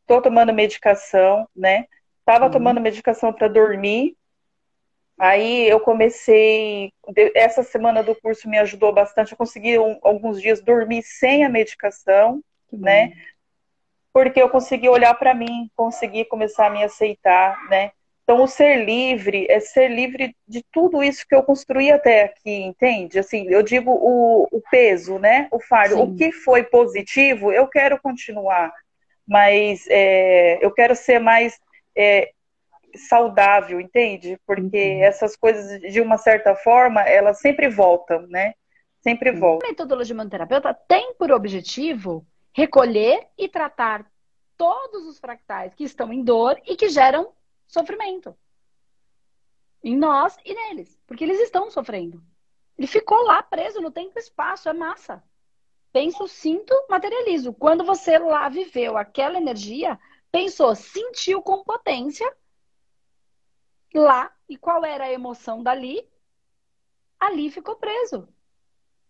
Estou 0.00 0.20
tomando 0.20 0.52
medicação, 0.52 1.48
né? 1.54 1.86
Estava 2.20 2.46
uhum. 2.46 2.50
tomando 2.50 2.80
medicação 2.80 3.32
para 3.32 3.46
dormir. 3.46 4.16
Aí 5.18 5.68
eu 5.68 5.80
comecei, 5.80 6.92
essa 7.34 7.62
semana 7.62 8.02
do 8.02 8.14
curso 8.14 8.48
me 8.48 8.58
ajudou 8.58 8.92
bastante, 8.92 9.32
eu 9.32 9.38
consegui 9.38 9.78
um, 9.78 9.98
alguns 10.02 10.40
dias 10.40 10.60
dormir 10.60 11.02
sem 11.02 11.44
a 11.44 11.48
medicação, 11.48 12.42
uhum. 12.72 12.80
né? 12.80 13.12
Porque 14.12 14.40
eu 14.40 14.48
consegui 14.48 14.88
olhar 14.88 15.14
para 15.14 15.34
mim, 15.34 15.70
consegui 15.76 16.24
começar 16.24 16.66
a 16.66 16.70
me 16.70 16.82
aceitar, 16.82 17.56
né? 17.68 17.92
Então, 18.28 18.42
o 18.42 18.46
ser 18.46 18.84
livre 18.84 19.46
é 19.48 19.58
ser 19.58 19.88
livre 19.88 20.36
de 20.46 20.62
tudo 20.70 21.02
isso 21.02 21.26
que 21.26 21.34
eu 21.34 21.42
construí 21.42 21.90
até 21.90 22.24
aqui, 22.24 22.56
entende? 22.60 23.18
Assim, 23.18 23.46
eu 23.48 23.62
digo 23.62 23.90
o, 23.90 24.46
o 24.52 24.60
peso, 24.70 25.18
né? 25.18 25.48
O 25.50 25.58
fardo. 25.58 25.94
Sim. 25.94 26.02
O 26.02 26.14
que 26.14 26.30
foi 26.30 26.62
positivo, 26.62 27.50
eu 27.50 27.66
quero 27.66 27.98
continuar, 27.98 28.70
mas 29.26 29.82
é, 29.88 30.62
eu 30.62 30.70
quero 30.70 30.94
ser 30.94 31.18
mais 31.20 31.58
é, 31.96 32.30
saudável, 33.08 33.80
entende? 33.80 34.38
Porque 34.46 34.76
uhum. 34.76 35.04
essas 35.04 35.34
coisas, 35.34 35.80
de 35.80 35.98
uma 35.98 36.18
certa 36.18 36.54
forma, 36.54 37.00
elas 37.00 37.40
sempre 37.40 37.70
voltam, 37.70 38.26
né? 38.26 38.52
Sempre 39.00 39.32
voltam. 39.32 39.66
A 39.66 39.70
metodologia 39.70 40.14
manoterapeuta 40.14 40.74
tem 40.86 41.14
por 41.14 41.32
objetivo 41.32 42.26
recolher 42.52 43.26
e 43.38 43.48
tratar 43.48 44.04
todos 44.54 45.06
os 45.06 45.18
fractais 45.18 45.72
que 45.74 45.84
estão 45.84 46.12
em 46.12 46.22
dor 46.22 46.60
e 46.66 46.76
que 46.76 46.90
geram 46.90 47.32
sofrimento. 47.68 48.36
Em 49.84 49.96
nós 49.96 50.36
e 50.44 50.52
neles. 50.52 50.98
Porque 51.06 51.22
eles 51.22 51.38
estão 51.40 51.70
sofrendo. 51.70 52.20
Ele 52.76 52.86
ficou 52.86 53.22
lá 53.22 53.42
preso 53.42 53.80
no 53.80 53.90
tempo 53.90 54.12
e 54.16 54.20
espaço, 54.20 54.68
é 54.68 54.72
massa. 54.72 55.22
Penso, 55.92 56.26
sinto, 56.26 56.74
materializo. 56.88 57.52
Quando 57.52 57.84
você 57.84 58.18
lá 58.18 58.48
viveu 58.48 58.96
aquela 58.96 59.38
energia, 59.38 59.98
pensou, 60.30 60.74
sentiu 60.74 61.42
com 61.42 61.62
potência 61.62 62.30
lá 63.94 64.32
e 64.48 64.56
qual 64.56 64.84
era 64.84 65.04
a 65.04 65.12
emoção 65.12 65.62
dali, 65.62 66.06
ali 67.18 67.50
ficou 67.50 67.76
preso. 67.76 68.28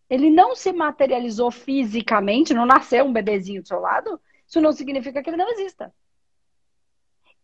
Ele 0.09 0.31
não 0.31 0.57
se 0.57 0.73
materializou 0.73 1.51
fisicamente, 1.51 2.55
não 2.55 2.65
nasceu 2.65 3.05
um 3.05 3.13
bebezinho 3.13 3.61
do 3.61 3.69
seu 3.69 3.81
lado, 3.81 4.21
isso 4.47 4.61
não 4.61 4.73
significa 4.73 5.23
que 5.23 5.29
ele 5.29 5.37
não 5.37 5.51
exista. 5.51 5.95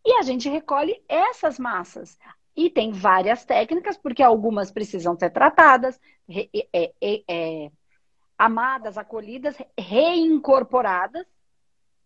E 0.05 0.13
a 0.19 0.23
gente 0.23 0.49
recolhe 0.49 1.03
essas 1.09 1.59
massas. 1.59 2.19
E 2.57 2.71
tem 2.71 2.93
várias 2.93 3.45
técnicas, 3.45 3.97
porque 3.97 4.23
algumas 4.23 4.71
precisam 4.71 5.19
ser 5.19 5.31
tratadas, 5.31 6.01
é, 6.29 6.93
é, 7.01 7.23
é, 7.27 7.71
amadas, 8.39 8.97
acolhidas, 8.99 9.57
reincorporadas 9.79 11.27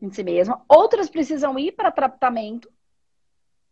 em 0.00 0.10
si 0.10 0.22
mesma. 0.22 0.64
Outras 0.68 1.10
precisam 1.10 1.58
ir 1.58 1.72
para 1.72 1.90
tratamento. 1.90 2.70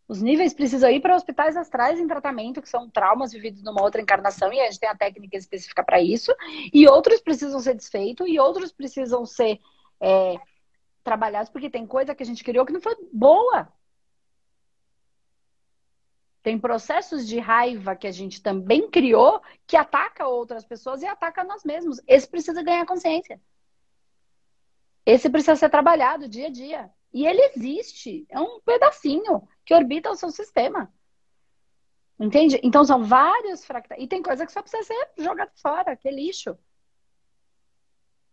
Os 0.07 0.21
níveis 0.21 0.53
precisam 0.53 0.89
ir 0.89 1.01
para 1.01 1.15
hospitais 1.15 1.57
astrais 1.57 1.99
em 1.99 2.07
tratamento, 2.07 2.61
que 2.61 2.69
são 2.69 2.89
traumas 2.89 3.33
vividos 3.33 3.63
numa 3.63 3.81
outra 3.81 4.01
encarnação, 4.01 4.53
e 4.53 4.59
a 4.59 4.65
gente 4.65 4.79
tem 4.79 4.89
a 4.89 4.95
técnica 4.95 5.35
específica 5.35 5.83
para 5.83 6.01
isso. 6.01 6.33
E 6.73 6.87
outros 6.87 7.21
precisam 7.21 7.59
ser 7.59 7.73
desfeitos, 7.73 8.27
e 8.27 8.39
outros 8.39 8.71
precisam 8.71 9.25
ser 9.25 9.59
é, 9.99 10.35
trabalhados, 11.03 11.49
porque 11.49 11.69
tem 11.69 11.85
coisa 11.85 12.13
que 12.13 12.23
a 12.23 12.25
gente 12.25 12.43
criou 12.43 12.65
que 12.65 12.73
não 12.73 12.81
foi 12.81 12.95
boa. 13.11 13.67
Tem 16.47 16.57
processos 16.57 17.27
de 17.27 17.39
raiva 17.39 17.93
que 17.93 18.07
a 18.07 18.11
gente 18.11 18.41
também 18.41 18.89
criou 18.89 19.41
que 19.67 19.75
ataca 19.75 20.25
outras 20.25 20.63
pessoas 20.63 21.01
e 21.01 21.05
ataca 21.05 21.43
nós 21.43 21.65
mesmos. 21.65 21.99
Esse 22.07 22.25
precisa 22.25 22.63
ganhar 22.63 22.85
consciência. 22.85 23.37
Esse 25.05 25.29
precisa 25.29 25.57
ser 25.57 25.67
trabalhado 25.67 26.29
dia 26.29 26.47
a 26.47 26.49
dia. 26.49 26.89
E 27.13 27.27
ele 27.27 27.41
existe. 27.53 28.25
É 28.29 28.39
um 28.39 28.61
pedacinho 28.61 29.45
que 29.65 29.73
orbita 29.73 30.09
o 30.09 30.15
seu 30.15 30.31
sistema. 30.31 30.89
Entende? 32.17 32.61
Então 32.63 32.85
são 32.85 33.03
vários 33.03 33.65
fractais. 33.65 34.01
E 34.01 34.07
tem 34.07 34.23
coisa 34.23 34.45
que 34.45 34.53
só 34.53 34.61
precisa 34.61 34.83
ser 34.83 35.09
jogada 35.17 35.51
fora, 35.61 35.97
que 35.97 36.07
é 36.07 36.11
lixo. 36.11 36.57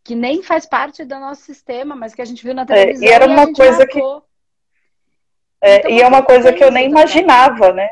Que 0.05 0.15
nem 0.15 0.41
faz 0.41 0.67
parte 0.67 1.05
do 1.05 1.19
nosso 1.19 1.43
sistema, 1.43 1.97
mas 1.97 2.15
que 2.15 2.23
a 2.23 2.25
gente 2.25 2.45
viu 2.45 2.55
na 2.55 2.65
televisão. 2.65 3.09
É, 3.09 3.11
e 3.11 3.13
era 3.13 3.27
uma 3.27 3.51
e 3.51 3.53
coisa 3.53 3.85
que. 3.85 3.99
É, 5.61 5.79
então, 5.79 5.91
e 5.91 6.01
é 6.01 6.07
uma 6.07 6.23
coisa 6.23 6.53
que 6.53 6.63
eu 6.63 6.71
nem 6.71 6.89
imaginava, 6.89 7.73
né? 7.73 7.91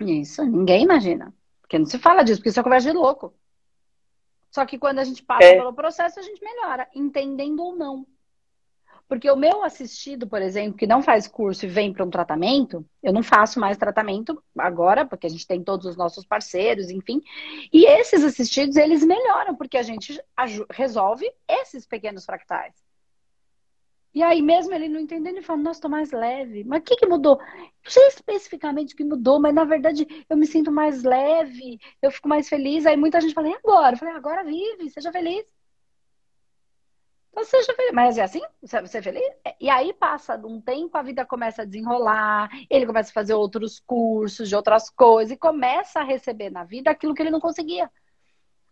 Isso, 0.00 0.44
ninguém 0.44 0.84
imagina. 0.84 1.34
Porque 1.60 1.78
não 1.78 1.86
se 1.86 1.98
fala 1.98 2.22
disso, 2.22 2.40
porque 2.40 2.50
isso 2.50 2.60
é 2.60 2.62
conversa 2.62 2.90
de 2.90 2.96
louco. 2.96 3.34
Só 4.50 4.64
que 4.64 4.78
quando 4.78 5.00
a 5.00 5.04
gente 5.04 5.22
passa 5.22 5.44
é. 5.44 5.56
pelo 5.56 5.74
processo, 5.74 6.18
a 6.18 6.22
gente 6.22 6.42
melhora, 6.42 6.88
entendendo 6.94 7.62
ou 7.62 7.76
não. 7.76 8.06
Porque 9.08 9.30
o 9.30 9.36
meu 9.36 9.62
assistido, 9.62 10.26
por 10.26 10.42
exemplo, 10.42 10.76
que 10.76 10.86
não 10.86 11.00
faz 11.00 11.28
curso 11.28 11.64
e 11.64 11.68
vem 11.68 11.92
para 11.92 12.04
um 12.04 12.10
tratamento, 12.10 12.84
eu 13.02 13.12
não 13.12 13.22
faço 13.22 13.60
mais 13.60 13.76
tratamento 13.76 14.42
agora, 14.58 15.06
porque 15.06 15.26
a 15.26 15.30
gente 15.30 15.46
tem 15.46 15.62
todos 15.62 15.86
os 15.86 15.96
nossos 15.96 16.24
parceiros, 16.24 16.90
enfim. 16.90 17.22
E 17.72 17.86
esses 17.86 18.24
assistidos, 18.24 18.76
eles 18.76 19.04
melhoram, 19.04 19.54
porque 19.54 19.78
a 19.78 19.82
gente 19.82 20.20
resolve 20.70 21.30
esses 21.48 21.86
pequenos 21.86 22.24
fractais. 22.24 22.85
E 24.16 24.22
aí, 24.22 24.40
mesmo 24.40 24.72
ele 24.72 24.88
não 24.88 24.98
entendendo, 24.98 25.36
ele 25.36 25.42
fala, 25.42 25.60
nossa, 25.60 25.82
tô 25.82 25.90
mais 25.90 26.10
leve. 26.10 26.64
Mas 26.64 26.80
o 26.80 26.82
que, 26.84 26.96
que 26.96 27.06
mudou? 27.06 27.36
Não 27.36 27.90
sei 27.90 28.06
especificamente 28.06 28.94
o 28.94 28.96
que 28.96 29.04
mudou, 29.04 29.38
mas 29.38 29.54
na 29.54 29.62
verdade 29.64 30.06
eu 30.26 30.38
me 30.38 30.46
sinto 30.46 30.72
mais 30.72 31.02
leve, 31.02 31.78
eu 32.00 32.10
fico 32.10 32.26
mais 32.26 32.48
feliz. 32.48 32.86
Aí 32.86 32.96
muita 32.96 33.20
gente 33.20 33.34
fala, 33.34 33.50
e 33.50 33.54
agora? 33.54 33.94
Eu 33.94 33.98
falei, 33.98 34.14
agora 34.14 34.42
vive, 34.42 34.88
seja 34.88 35.12
feliz. 35.12 35.44
Então, 37.30 37.44
seja 37.44 37.74
feliz. 37.74 37.92
Mas 37.92 38.16
é 38.16 38.22
assim? 38.22 38.40
Você 38.62 38.78
é 38.78 39.02
feliz? 39.02 39.22
E 39.60 39.68
aí 39.68 39.92
passa 39.92 40.34
um 40.46 40.62
tempo, 40.62 40.96
a 40.96 41.02
vida 41.02 41.26
começa 41.26 41.60
a 41.60 41.66
desenrolar, 41.66 42.48
ele 42.70 42.86
começa 42.86 43.10
a 43.10 43.12
fazer 43.12 43.34
outros 43.34 43.78
cursos 43.80 44.48
de 44.48 44.56
outras 44.56 44.88
coisas 44.88 45.32
e 45.32 45.38
começa 45.38 46.00
a 46.00 46.04
receber 46.04 46.48
na 46.48 46.64
vida 46.64 46.90
aquilo 46.90 47.14
que 47.14 47.20
ele 47.20 47.30
não 47.30 47.40
conseguia. 47.40 47.90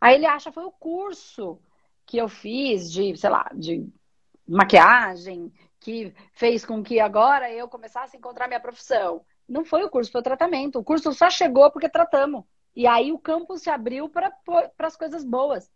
Aí 0.01 0.15
ele 0.15 0.25
acha, 0.25 0.51
foi 0.51 0.65
o 0.65 0.73
curso 0.73 1.61
que 2.07 2.17
eu 2.17 2.31
fiz 2.31 2.91
de, 2.91 3.15
sei 3.19 3.29
lá, 3.29 3.51
de 3.55 3.87
maquiagem, 4.47 5.53
que 5.81 6.15
fez 6.33 6.65
com 6.65 6.83
que 6.83 7.01
agora 7.01 7.53
eu 7.53 7.69
começasse 7.69 8.17
a 8.17 8.19
encontrar 8.19 8.49
minha 8.49 8.61
profissão. 8.61 9.23
Não 9.49 9.65
foi 9.65 9.85
o 9.85 9.91
curso, 9.91 10.11
foi 10.11 10.21
o 10.21 10.25
tratamento. 10.25 10.79
O 10.79 10.85
curso 10.85 11.13
só 11.13 11.29
chegou 11.29 11.71
porque 11.71 11.89
tratamos. 11.89 12.45
E 12.75 12.87
aí 12.87 13.13
o 13.13 13.19
campo 13.19 13.57
se 13.57 13.71
abriu 13.71 14.09
para 14.09 14.33
as 14.79 14.97
coisas 14.97 15.25
boas. 15.25 15.71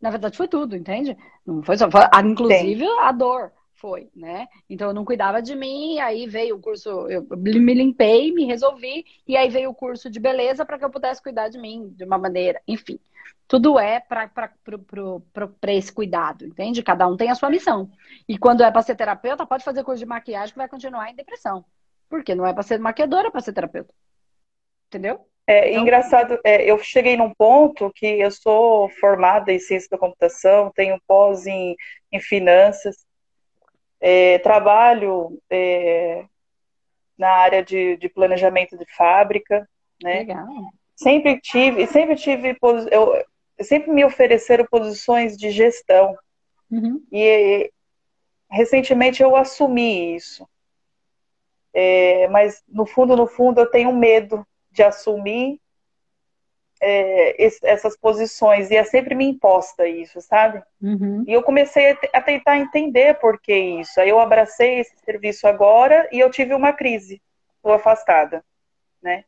Na 0.00 0.10
verdade, 0.10 0.36
foi 0.36 0.48
tudo, 0.48 0.76
entende? 0.76 1.16
Não 1.44 1.62
foi 1.62 1.76
só. 1.76 1.90
Foi, 1.90 2.00
inclusive 2.24 2.84
Sim. 2.84 2.98
a 3.00 3.12
dor 3.12 3.52
foi, 3.82 4.08
né? 4.14 4.46
Então 4.70 4.88
eu 4.90 4.94
não 4.94 5.04
cuidava 5.04 5.42
de 5.42 5.56
mim, 5.56 5.98
aí 5.98 6.28
veio 6.28 6.54
o 6.54 6.60
curso, 6.60 6.88
eu 7.08 7.26
me 7.36 7.74
limpei, 7.74 8.32
me 8.32 8.44
resolvi, 8.44 9.04
e 9.26 9.36
aí 9.36 9.48
veio 9.48 9.70
o 9.70 9.74
curso 9.74 10.08
de 10.08 10.20
beleza 10.20 10.64
para 10.64 10.78
que 10.78 10.84
eu 10.84 10.90
pudesse 10.90 11.20
cuidar 11.20 11.48
de 11.48 11.58
mim 11.58 11.88
de 11.90 12.04
uma 12.04 12.16
maneira, 12.16 12.62
enfim. 12.66 13.00
Tudo 13.48 13.80
é 13.80 13.98
para 13.98 15.72
esse 15.72 15.92
cuidado, 15.92 16.46
entende? 16.46 16.80
Cada 16.80 17.08
um 17.08 17.16
tem 17.16 17.28
a 17.28 17.34
sua 17.34 17.50
missão. 17.50 17.90
E 18.28 18.38
quando 18.38 18.62
é 18.62 18.70
para 18.70 18.82
ser 18.82 18.94
terapeuta, 18.94 19.44
pode 19.44 19.64
fazer 19.64 19.82
curso 19.82 19.98
de 19.98 20.06
maquiagem 20.06 20.52
que 20.52 20.58
vai 20.58 20.68
continuar 20.68 21.10
em 21.10 21.16
depressão. 21.16 21.64
Porque 22.08 22.36
não 22.36 22.46
é 22.46 22.54
para 22.54 22.62
ser 22.62 22.78
maquiadora, 22.78 23.28
é 23.28 23.30
para 23.32 23.40
ser 23.40 23.52
terapeuta. 23.52 23.92
Entendeu? 24.86 25.26
É 25.44 25.70
então, 25.70 25.82
engraçado, 25.82 26.38
é, 26.44 26.70
eu 26.70 26.78
cheguei 26.78 27.16
num 27.16 27.34
ponto 27.34 27.90
que 27.94 28.06
eu 28.06 28.30
sou 28.30 28.88
formada 29.00 29.52
em 29.52 29.58
ciência 29.58 29.88
da 29.90 29.98
computação, 29.98 30.70
tenho 30.72 31.00
pós 31.06 31.46
em, 31.46 31.74
em 32.12 32.20
finanças, 32.20 33.04
é, 34.02 34.40
trabalho 34.40 35.40
é, 35.48 36.24
na 37.16 37.30
área 37.30 37.64
de, 37.64 37.96
de, 37.96 38.08
planejamento 38.08 38.76
de 38.76 38.84
fábrica, 38.96 39.66
né? 40.02 40.18
Legal. 40.18 40.46
Sempre 40.96 41.40
tive, 41.40 41.86
sempre 41.86 42.16
tive, 42.16 42.58
eu, 42.90 43.24
sempre 43.60 43.92
me 43.92 44.04
ofereceram 44.04 44.66
posições 44.68 45.36
de 45.36 45.50
gestão. 45.50 46.16
Uhum. 46.68 47.00
E 47.12 47.72
recentemente 48.50 49.22
eu 49.22 49.36
assumi 49.36 50.16
isso. 50.16 50.46
É, 51.72 52.26
mas 52.28 52.60
no 52.68 52.84
fundo, 52.84 53.16
no 53.16 53.28
fundo, 53.28 53.60
eu 53.60 53.70
tenho 53.70 53.94
medo 53.94 54.44
de 54.70 54.82
assumir 54.82 55.60
é, 56.84 57.36
essas 57.62 57.96
posições 57.96 58.70
e 58.70 58.76
é 58.76 58.82
sempre 58.82 59.14
me 59.14 59.24
imposta 59.24 59.86
isso, 59.86 60.20
sabe? 60.20 60.60
Uhum. 60.82 61.24
E 61.26 61.32
eu 61.32 61.40
comecei 61.40 61.96
a 62.12 62.20
tentar 62.20 62.58
entender 62.58 63.20
por 63.20 63.40
que 63.40 63.54
isso. 63.54 64.00
Aí 64.00 64.08
eu 64.08 64.18
abracei 64.18 64.80
esse 64.80 64.96
serviço 65.04 65.46
agora 65.46 66.08
e 66.10 66.18
eu 66.18 66.28
tive 66.28 66.52
uma 66.52 66.72
crise, 66.72 67.22
estou 67.56 67.72
afastada, 67.72 68.44
né? 69.00 69.24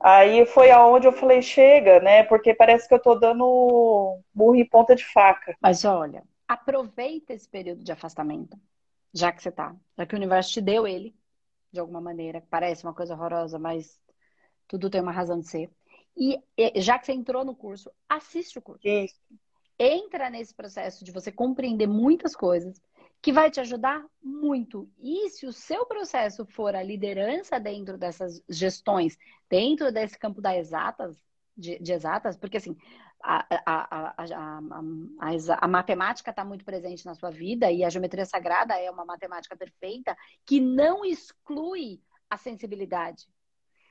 Aí 0.00 0.46
foi 0.46 0.70
aonde 0.70 1.08
eu 1.08 1.12
falei, 1.12 1.42
chega, 1.42 1.98
né? 2.00 2.22
Porque 2.22 2.54
parece 2.54 2.86
que 2.86 2.94
eu 2.94 3.02
tô 3.02 3.16
dando 3.16 4.18
burro 4.32 4.54
em 4.54 4.64
ponta 4.64 4.94
de 4.94 5.04
faca. 5.04 5.56
Mas 5.60 5.84
olha, 5.84 6.22
aproveita 6.46 7.34
esse 7.34 7.48
período 7.48 7.82
de 7.82 7.90
afastamento, 7.90 8.56
já 9.12 9.32
que 9.32 9.42
você 9.42 9.50
tá, 9.50 9.74
já 9.98 10.06
que 10.06 10.14
o 10.14 10.16
universo 10.16 10.52
te 10.52 10.60
deu 10.60 10.86
ele, 10.86 11.12
de 11.72 11.80
alguma 11.80 12.00
maneira, 12.00 12.42
parece 12.48 12.84
uma 12.84 12.94
coisa 12.94 13.14
horrorosa, 13.14 13.58
mas 13.58 14.00
tudo 14.68 14.88
tem 14.88 15.00
uma 15.00 15.12
razão 15.12 15.40
de 15.40 15.48
ser. 15.48 15.70
E 16.16 16.42
já 16.76 16.98
que 16.98 17.06
você 17.06 17.12
entrou 17.12 17.44
no 17.44 17.54
curso, 17.54 17.90
assiste 18.08 18.58
o 18.58 18.62
curso. 18.62 18.86
Isso. 18.86 19.16
Entra 19.78 20.28
nesse 20.28 20.54
processo 20.54 21.04
de 21.04 21.10
você 21.10 21.32
compreender 21.32 21.86
muitas 21.86 22.36
coisas, 22.36 22.80
que 23.22 23.32
vai 23.32 23.50
te 23.50 23.60
ajudar 23.60 24.04
muito. 24.22 24.90
E 24.98 25.28
se 25.30 25.46
o 25.46 25.52
seu 25.52 25.86
processo 25.86 26.44
for 26.46 26.74
a 26.74 26.82
liderança 26.82 27.58
dentro 27.58 27.98
dessas 27.98 28.42
gestões, 28.48 29.16
dentro 29.48 29.92
desse 29.92 30.18
campo 30.18 30.40
das 30.40 30.56
exatas, 30.56 31.16
de, 31.56 31.78
de 31.78 31.92
exatas, 31.92 32.36
porque 32.36 32.56
assim, 32.56 32.76
a, 33.22 33.46
a, 33.66 34.14
a, 34.16 35.58
a 35.60 35.68
matemática 35.68 36.30
está 36.30 36.44
muito 36.44 36.64
presente 36.64 37.04
na 37.04 37.14
sua 37.14 37.30
vida 37.30 37.70
e 37.70 37.84
a 37.84 37.90
geometria 37.90 38.24
sagrada 38.24 38.74
é 38.78 38.90
uma 38.90 39.04
matemática 39.04 39.56
perfeita 39.56 40.16
que 40.46 40.58
não 40.60 41.04
exclui 41.04 42.00
a 42.30 42.38
sensibilidade. 42.38 43.26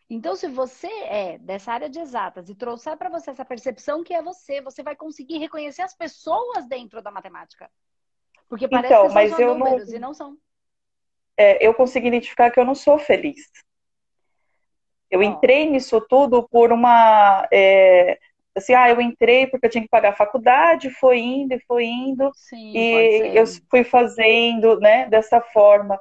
Então, 0.09 0.35
se 0.35 0.47
você 0.47 0.87
é 0.87 1.37
dessa 1.37 1.71
área 1.71 1.87
de 1.87 1.99
exatas 1.99 2.49
e 2.49 2.55
trouxer 2.55 2.97
para 2.97 3.09
você 3.09 3.29
essa 3.29 3.45
percepção 3.45 4.03
que 4.03 4.13
é 4.13 4.23
você, 4.23 4.59
você 4.59 4.81
vai 4.81 4.95
conseguir 4.95 5.37
reconhecer 5.37 5.83
as 5.83 5.95
pessoas 5.95 6.67
dentro 6.67 7.01
da 7.01 7.11
matemática. 7.11 7.69
Porque 8.47 8.67
parece 8.67 8.91
então, 8.91 9.07
que 9.07 9.13
mas 9.13 9.29
são 9.29 9.39
eu 9.39 9.55
números 9.55 9.89
não... 9.89 9.95
e 9.95 9.99
não 9.99 10.13
são. 10.13 10.37
É, 11.37 11.65
eu 11.65 11.73
consegui 11.75 12.07
identificar 12.07 12.49
que 12.49 12.59
eu 12.59 12.65
não 12.65 12.73
sou 12.73 12.97
feliz. 12.97 13.51
Eu 15.11 15.19
oh. 15.19 15.23
entrei 15.23 15.69
nisso 15.69 16.01
tudo 16.01 16.47
por 16.49 16.71
uma. 16.71 17.47
É, 17.53 18.17
assim, 18.55 18.73
ah, 18.73 18.89
eu 18.89 18.99
entrei 18.99 19.45
porque 19.45 19.67
eu 19.67 19.69
tinha 19.69 19.83
que 19.83 19.89
pagar 19.89 20.09
a 20.09 20.15
faculdade, 20.15 20.89
foi 20.89 21.19
indo 21.19 21.53
e 21.53 21.63
foi 21.67 21.85
indo. 21.85 22.31
Sim, 22.33 22.75
e 22.75 23.37
eu 23.37 23.45
fui 23.69 23.83
fazendo, 23.83 24.79
né, 24.79 25.07
dessa 25.07 25.39
forma. 25.39 25.99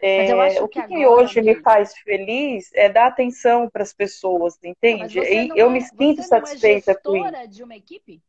É, 0.00 0.60
o 0.60 0.68
que, 0.68 0.82
que, 0.82 0.88
que 0.88 1.06
hoje 1.06 1.40
me 1.40 1.54
faz 1.56 1.96
feliz 1.98 2.70
é 2.74 2.88
dar 2.88 3.06
atenção 3.06 3.68
para 3.68 3.82
as 3.82 3.92
pessoas, 3.92 4.58
entende? 4.62 5.18
E 5.18 5.48
eu 5.56 5.68
é, 5.68 5.70
me 5.70 5.80
sinto 5.80 6.22
satisfeita 6.22 6.94
com 6.94 7.16
isso. 7.16 7.48
de 7.48 7.62
uma 7.62 7.74
equipe? 7.74 8.22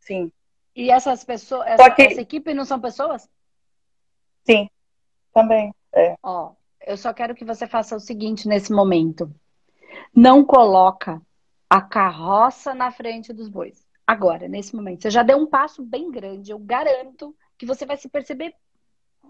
Sim. 0.00 0.30
E 0.76 0.90
essas 0.90 1.24
pessoas, 1.24 1.66
essa, 1.66 1.90
que... 1.90 2.02
essa 2.02 2.20
equipe 2.20 2.52
não 2.52 2.64
são 2.64 2.80
pessoas? 2.80 3.28
Sim, 4.44 4.68
também. 5.32 5.72
É. 5.94 6.16
Ó, 6.22 6.52
eu 6.86 6.96
só 6.96 7.14
quero 7.14 7.34
que 7.34 7.44
você 7.44 7.66
faça 7.66 7.96
o 7.96 8.00
seguinte 8.00 8.46
nesse 8.46 8.72
momento. 8.72 9.32
Não 10.14 10.44
coloca 10.44 11.22
a 11.70 11.80
carroça 11.80 12.74
na 12.74 12.90
frente 12.90 13.32
dos 13.32 13.48
bois. 13.48 13.86
Agora, 14.06 14.46
nesse 14.48 14.76
momento. 14.76 15.02
Você 15.02 15.10
já 15.10 15.22
deu 15.22 15.38
um 15.38 15.46
passo 15.46 15.82
bem 15.82 16.10
grande. 16.10 16.52
Eu 16.52 16.58
garanto 16.58 17.34
que 17.56 17.64
você 17.64 17.86
vai 17.86 17.96
se 17.96 18.08
perceber 18.08 18.54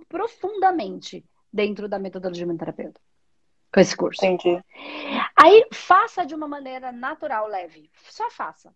profundamente 0.08 1.24
dentro 1.52 1.88
da 1.88 1.98
metodologia 1.98 2.46
terapeuta 2.56 3.00
com 3.74 3.80
esse 3.80 3.96
curso. 3.96 4.24
Entendi. 4.24 4.62
Aí 5.36 5.66
faça 5.72 6.24
de 6.24 6.32
uma 6.32 6.46
maneira 6.46 6.92
natural, 6.92 7.48
leve. 7.48 7.90
Só 8.04 8.30
faça. 8.30 8.72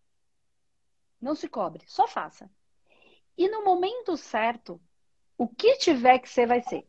Não 1.21 1.37
se 1.37 1.49
cobre, 1.49 1.85
só 1.87 2.09
faça. 2.09 2.51
E 3.37 3.49
no 3.49 3.65
momento 3.65 4.17
certo, 4.17 4.81
o 5.37 5.47
que 5.47 5.77
tiver 5.77 6.19
que 6.19 6.29
ser, 6.29 6.47
vai 6.47 6.61
ser. 6.61 6.85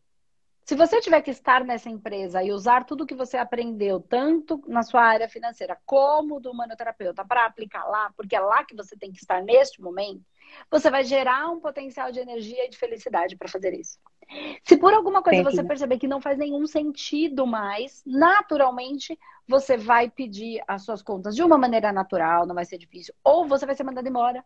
Se 0.65 0.75
você 0.75 0.99
tiver 0.99 1.21
que 1.21 1.31
estar 1.31 1.63
nessa 1.63 1.89
empresa 1.89 2.43
e 2.43 2.51
usar 2.51 2.83
tudo 2.83 3.05
que 3.05 3.15
você 3.15 3.37
aprendeu, 3.37 3.99
tanto 3.99 4.61
na 4.67 4.83
sua 4.83 5.03
área 5.03 5.29
financeira 5.29 5.79
como 5.85 6.39
do 6.39 6.53
manoterapeuta, 6.53 7.25
para 7.25 7.45
aplicar 7.45 7.85
lá, 7.85 8.11
porque 8.15 8.35
é 8.35 8.39
lá 8.39 8.63
que 8.63 8.75
você 8.75 8.95
tem 8.95 9.11
que 9.11 9.19
estar 9.19 9.41
neste 9.43 9.81
momento, 9.81 10.23
você 10.69 10.89
vai 10.89 11.03
gerar 11.03 11.49
um 11.49 11.59
potencial 11.59 12.11
de 12.11 12.19
energia 12.19 12.65
e 12.65 12.69
de 12.69 12.77
felicidade 12.77 13.35
para 13.35 13.47
fazer 13.47 13.73
isso. 13.73 13.99
Se 14.63 14.77
por 14.77 14.93
alguma 14.93 15.23
coisa 15.23 15.41
Entendi. 15.41 15.55
você 15.55 15.63
perceber 15.63 15.97
que 15.97 16.07
não 16.07 16.21
faz 16.21 16.37
nenhum 16.37 16.67
sentido 16.67 17.47
mais, 17.47 18.03
naturalmente 18.05 19.17
você 19.47 19.75
vai 19.75 20.09
pedir 20.09 20.61
as 20.67 20.83
suas 20.83 21.01
contas 21.01 21.35
de 21.35 21.41
uma 21.41 21.57
maneira 21.57 21.91
natural, 21.91 22.45
não 22.45 22.53
vai 22.53 22.65
ser 22.65 22.77
difícil, 22.77 23.13
ou 23.23 23.47
você 23.47 23.65
vai 23.65 23.75
ser 23.75 23.83
mandado 23.83 24.07
embora. 24.07 24.45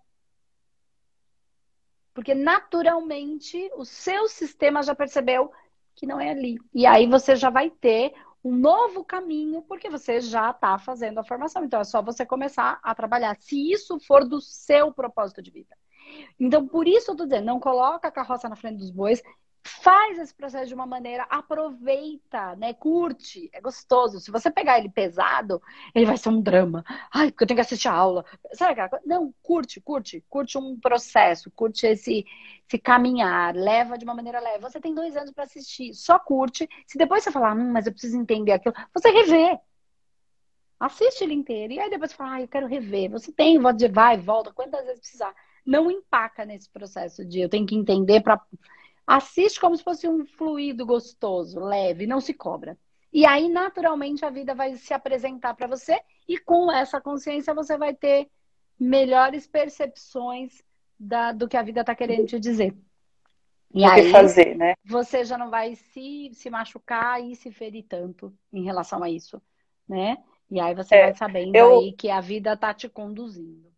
Porque 2.14 2.34
naturalmente 2.34 3.70
o 3.76 3.84
seu 3.84 4.30
sistema 4.30 4.82
já 4.84 4.96
percebeu 4.96 5.52
que 5.96 6.06
não 6.06 6.20
é 6.20 6.32
ali. 6.32 6.58
E 6.74 6.86
aí 6.86 7.08
você 7.08 7.36
já 7.36 7.50
vai 7.50 7.70
ter 7.70 8.14
um 8.44 8.56
novo 8.56 9.04
caminho, 9.04 9.62
porque 9.64 9.90
você 9.90 10.20
já 10.20 10.52
está 10.52 10.78
fazendo 10.78 11.18
a 11.20 11.24
formação. 11.24 11.64
Então 11.64 11.80
é 11.80 11.84
só 11.84 12.02
você 12.02 12.26
começar 12.26 12.80
a 12.84 12.94
trabalhar, 12.94 13.36
se 13.40 13.72
isso 13.72 14.00
for 14.00 14.28
do 14.28 14.40
seu 14.40 14.94
propósito 14.94 15.42
de 15.42 15.52
vida. 15.52 15.76
Então, 16.40 16.68
por 16.68 16.88
isso 16.88 17.12
eu 17.12 17.16
tô 17.16 17.24
dizendo, 17.26 17.46
não 17.46 17.60
coloca 17.60 18.08
a 18.08 18.12
carroça 18.12 18.50
na 18.50 18.56
frente 18.56 18.78
dos 18.78 18.92
bois, 18.92 19.24
faz 19.66 20.20
esse 20.20 20.34
processo 20.34 20.68
de 20.68 20.74
uma 20.74 20.86
maneira, 20.86 21.26
aproveita, 21.30 22.56
né? 22.58 22.74
Curte, 22.74 23.50
é 23.54 23.62
gostoso. 23.62 24.20
Se 24.20 24.30
você 24.30 24.52
pegar 24.52 24.78
ele 24.78 24.90
pesado, 24.90 25.62
ele 25.96 26.06
vai 26.06 26.18
ser 26.18 26.30
um 26.30 26.42
drama. 26.42 26.84
Ai, 27.14 27.32
porque 27.32 27.44
eu 27.44 27.48
tenho 27.48 27.58
que 27.58 27.62
assistir 27.62 27.88
a 27.88 27.94
aula. 27.94 28.26
Sabe 28.54 28.74
aquela 28.74 28.90
coisa? 28.90 29.06
Não, 29.08 29.34
curte, 29.42 29.80
curte, 29.80 30.24
curte 30.30 30.58
um 30.58 30.78
processo, 30.80 31.50
curte 31.52 31.88
esse, 31.88 32.26
esse 32.68 32.78
caminhar, 32.78 33.56
leva 33.56 33.98
de 33.98 34.04
uma 34.04 34.14
maneira 34.14 34.40
leve. 34.40 34.60
Você 34.60 34.82
tem 34.82 34.94
dois 34.94 35.16
anos 35.16 35.32
para 35.32 35.46
assistir, 35.46 35.94
só 35.94 36.20
curte. 36.20 36.68
Se 36.86 36.98
depois 36.98 37.24
você 37.24 37.32
falar, 37.32 37.56
hum, 37.56 37.72
mas 37.72 37.86
eu 37.86 37.94
preciso 37.94 38.18
entender 38.18 38.52
aquilo, 38.52 38.76
você 38.94 39.10
revê. 39.10 39.58
Assiste 40.78 41.24
ele 41.24 41.34
inteiro. 41.34 41.72
E 41.72 41.80
aí 41.80 41.90
depois 41.90 42.12
você 42.12 42.18
fala, 42.18 42.34
ah, 42.34 42.42
eu 42.42 42.48
quero 42.50 42.68
rever. 42.68 43.10
Você 43.12 43.32
tem, 43.32 43.58
vai, 43.92 44.18
volta, 44.18 44.52
quantas 44.52 44.84
vezes 44.84 45.00
precisar. 45.00 45.34
Não 45.66 45.90
empaca 45.90 46.44
nesse 46.44 46.70
processo 46.70 47.24
de 47.24 47.40
eu 47.40 47.48
tenho 47.48 47.66
que 47.66 47.76
entender 47.76 48.22
para 48.22 48.42
Assiste 49.06 49.60
como 49.60 49.76
se 49.76 49.84
fosse 49.84 50.08
um 50.08 50.26
fluido 50.26 50.86
gostoso, 50.86 51.60
leve, 51.60 52.08
não 52.08 52.22
se 52.22 52.34
cobra. 52.34 52.78
E 53.12 53.26
aí, 53.26 53.48
naturalmente, 53.48 54.26
a 54.26 54.30
vida 54.30 54.56
vai 54.56 54.76
se 54.76 54.94
apresentar 54.94 55.54
para 55.54 55.68
você 55.68 56.00
e 56.28 56.38
com 56.38 56.72
essa 56.72 57.00
consciência 57.00 57.54
você 57.54 57.78
vai 57.78 57.94
ter 57.94 58.28
melhores 58.80 59.46
percepções 59.46 60.64
da, 61.00 61.32
do 61.32 61.48
que 61.48 61.58
a 61.58 61.62
vida 61.62 61.82
está 61.82 61.94
querendo 61.94 62.26
te 62.26 62.40
dizer. 62.40 62.76
E 63.74 63.84
aí, 63.84 64.12
fazer, 64.12 64.56
né? 64.56 64.76
você 64.86 65.26
já 65.26 65.38
não 65.38 65.50
vai 65.50 65.76
se, 65.76 66.30
se 66.34 66.50
machucar 66.50 67.24
e 67.24 67.36
se 67.36 67.52
ferir 67.52 67.84
tanto 67.84 68.32
em 68.52 68.64
relação 68.64 69.04
a 69.04 69.10
isso, 69.10 69.42
né? 69.88 70.18
E 70.50 70.60
aí 70.60 70.76
você 70.76 70.94
é, 70.94 71.04
vai 71.06 71.16
sabendo 71.16 71.56
eu, 71.56 71.80
aí 71.80 71.94
que 71.94 72.10
a 72.10 72.22
vida 72.22 72.54
está 72.54 72.72
te 72.74 72.88
conduzindo. 72.88 73.72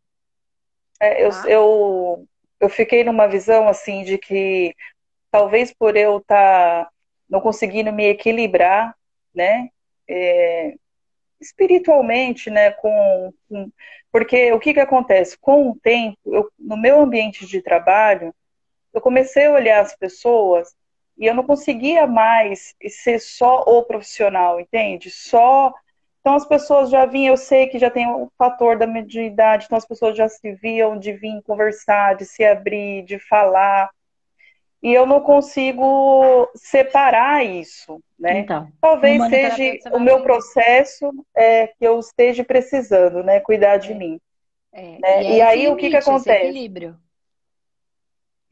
É, 0.99 1.29
tá? 1.29 1.43
eu, 1.47 1.49
eu, 1.49 2.27
eu 2.59 2.69
fiquei 2.69 3.05
numa 3.05 3.27
visão 3.27 3.69
assim 3.69 4.03
de 4.03 4.17
que 4.17 4.75
talvez 5.35 5.73
por 5.73 5.97
eu 5.97 6.19
estar 6.19 6.85
tá 6.85 6.91
não 7.29 7.41
conseguindo 7.41 7.91
me 7.91 8.05
equilibrar, 8.05 8.95
né? 9.33 9.67
É, 10.07 10.75
espiritualmente, 11.41 12.49
né, 12.49 12.71
com, 12.71 13.33
com, 13.49 13.69
porque 14.09 14.53
o 14.53 14.59
que 14.59 14.73
que 14.73 14.79
acontece 14.79 15.37
com 15.37 15.71
o 15.71 15.75
tempo, 15.75 16.17
eu, 16.25 16.49
no 16.57 16.77
meu 16.77 17.01
ambiente 17.01 17.45
de 17.45 17.61
trabalho, 17.61 18.33
eu 18.93 19.01
comecei 19.01 19.47
a 19.47 19.51
olhar 19.51 19.81
as 19.81 19.93
pessoas 19.93 20.73
e 21.17 21.25
eu 21.25 21.33
não 21.33 21.43
conseguia 21.43 22.07
mais 22.07 22.73
ser 22.87 23.19
só 23.19 23.61
o 23.67 23.83
profissional, 23.83 24.57
entende? 24.61 25.11
Só 25.11 25.73
então 26.21 26.33
as 26.33 26.45
pessoas 26.47 26.89
já 26.89 27.05
vinham, 27.05 27.33
eu 27.33 27.37
sei 27.37 27.67
que 27.67 27.77
já 27.77 27.91
tem 27.91 28.07
o 28.07 28.31
fator 28.37 28.77
da 28.77 28.87
mediunidade, 28.87 29.65
então 29.65 29.77
as 29.77 29.85
pessoas 29.85 30.15
já 30.15 30.29
se 30.29 30.53
viam 30.53 30.97
de 30.97 31.11
vir 31.11 31.41
conversar, 31.43 32.15
de 32.15 32.25
se 32.25 32.43
abrir, 32.43 33.03
de 33.03 33.19
falar. 33.19 33.91
E 34.85 34.93
eu 34.93 35.07
não 35.07 35.19
consigo 35.19 36.47
separar 36.53 37.43
isso, 37.43 37.99
né? 38.19 38.37
Então, 38.37 38.71
Talvez 38.79 39.19
seja 39.29 39.79
o 39.91 39.99
meu 39.99 40.21
processo 40.21 41.11
é, 41.35 41.65
que 41.65 41.77
eu 41.79 41.99
esteja 41.99 42.43
precisando, 42.43 43.23
né? 43.23 43.39
Cuidar 43.39 43.77
de 43.77 43.93
é. 43.93 43.95
mim. 43.95 44.21
É. 44.71 44.99
Né? 44.99 45.23
E, 45.23 45.37
e 45.37 45.41
aí 45.41 45.61
limite, 45.61 45.73
o 45.73 45.75
que, 45.75 45.89
que 45.89 45.97
acontece? 45.97 46.45
Equilíbrio. 46.45 46.95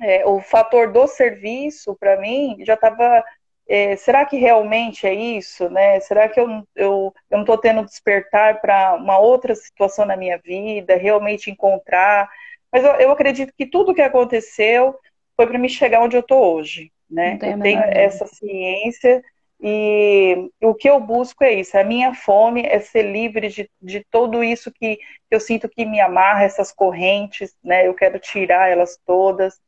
É, 0.01 0.25
o 0.25 0.41
fator 0.41 0.91
do 0.91 1.05
serviço, 1.05 1.95
para 1.99 2.19
mim, 2.19 2.57
já 2.65 2.73
estava 2.73 3.23
é, 3.67 3.95
será 3.95 4.25
que 4.25 4.35
realmente 4.35 5.05
é 5.05 5.13
isso, 5.13 5.69
né? 5.69 5.99
Será 5.99 6.27
que 6.27 6.39
eu, 6.39 6.49
eu, 6.75 7.13
eu 7.29 7.37
não 7.37 7.41
estou 7.41 7.59
tendo 7.59 7.85
despertar 7.85 8.59
para 8.59 8.95
uma 8.95 9.19
outra 9.19 9.53
situação 9.53 10.03
na 10.03 10.17
minha 10.17 10.39
vida, 10.39 10.95
realmente 10.95 11.51
encontrar? 11.51 12.27
Mas 12.71 12.83
eu, 12.83 12.91
eu 12.93 13.11
acredito 13.11 13.53
que 13.55 13.67
tudo 13.67 13.93
que 13.93 14.01
aconteceu 14.01 14.97
foi 15.35 15.47
para 15.47 15.57
me 15.57 15.69
chegar 15.69 16.01
onde 16.01 16.15
eu 16.15 16.21
estou 16.21 16.55
hoje, 16.55 16.91
né? 17.09 17.37
Eu 17.41 17.59
tenho 17.59 17.81
essa 17.81 18.25
ciência 18.27 19.23
e 19.65 20.49
o 20.61 20.73
que 20.75 20.89
eu 20.89 20.99
busco 20.99 21.41
é 21.41 21.53
isso. 21.53 21.77
A 21.77 21.85
minha 21.85 22.13
fome 22.13 22.63
é 22.63 22.79
ser 22.79 23.03
livre 23.03 23.47
de, 23.47 23.69
de 23.81 24.05
tudo 24.11 24.43
isso 24.43 24.69
que, 24.69 24.99
eu 25.31 25.39
sinto 25.39 25.69
que 25.69 25.85
me 25.85 26.01
amarra, 26.01 26.43
essas 26.43 26.71
correntes, 26.71 27.55
né? 27.63 27.87
Eu 27.87 27.93
quero 27.93 28.19
tirar 28.19 28.69
elas 28.69 28.99
todas 29.05 29.59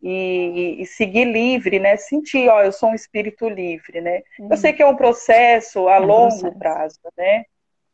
e, 0.00 0.76
e, 0.78 0.86
seguir 0.86 1.24
livre, 1.24 1.80
né? 1.80 1.96
Sentir, 1.96 2.48
ó, 2.48 2.62
eu 2.62 2.70
sou 2.70 2.90
um 2.90 2.94
espírito 2.94 3.48
livre, 3.48 4.00
né? 4.00 4.22
Uhum. 4.38 4.48
Eu 4.52 4.56
sei 4.56 4.72
que 4.72 4.82
é 4.82 4.86
um 4.86 4.96
processo 4.96 5.88
a 5.88 5.96
é 5.96 6.00
um 6.00 6.04
longo 6.04 6.38
processo. 6.38 6.58
prazo, 6.58 7.00
né? 7.18 7.44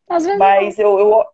Às 0.08 0.24
vezes 0.24 0.38
Mas 0.38 0.78
eu, 0.78 0.98
eu 0.98 1.24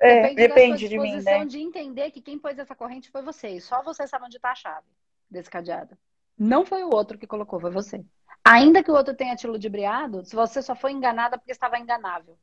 é, 0.00 0.20
depende, 0.20 0.36
depende 0.36 0.88
de 0.88 0.98
mim, 0.98 1.20
né? 1.20 1.44
de 1.44 1.58
entender 1.58 2.12
que 2.12 2.22
quem 2.22 2.38
pôs 2.38 2.56
essa 2.58 2.76
corrente 2.76 3.10
foi 3.10 3.22
você. 3.22 3.48
E 3.48 3.60
só 3.60 3.82
você 3.82 4.06
sabe 4.06 4.24
onde 4.24 4.36
está 4.36 4.52
a 4.52 4.54
chave 4.54 4.86
desse 5.30 5.50
cadeado. 5.50 5.96
Não 6.36 6.64
foi 6.64 6.84
o 6.84 6.94
outro 6.94 7.18
que 7.18 7.26
colocou, 7.26 7.60
foi 7.60 7.70
você. 7.70 8.04
Ainda 8.44 8.82
que 8.82 8.90
o 8.90 8.94
outro 8.94 9.14
tenha 9.14 9.36
te 9.36 9.46
ludibriado, 9.46 10.24
se 10.24 10.34
você 10.34 10.62
só 10.62 10.74
foi 10.74 10.92
enganada 10.92 11.36
porque 11.36 11.52
estava 11.52 11.78
enganável. 11.78 12.38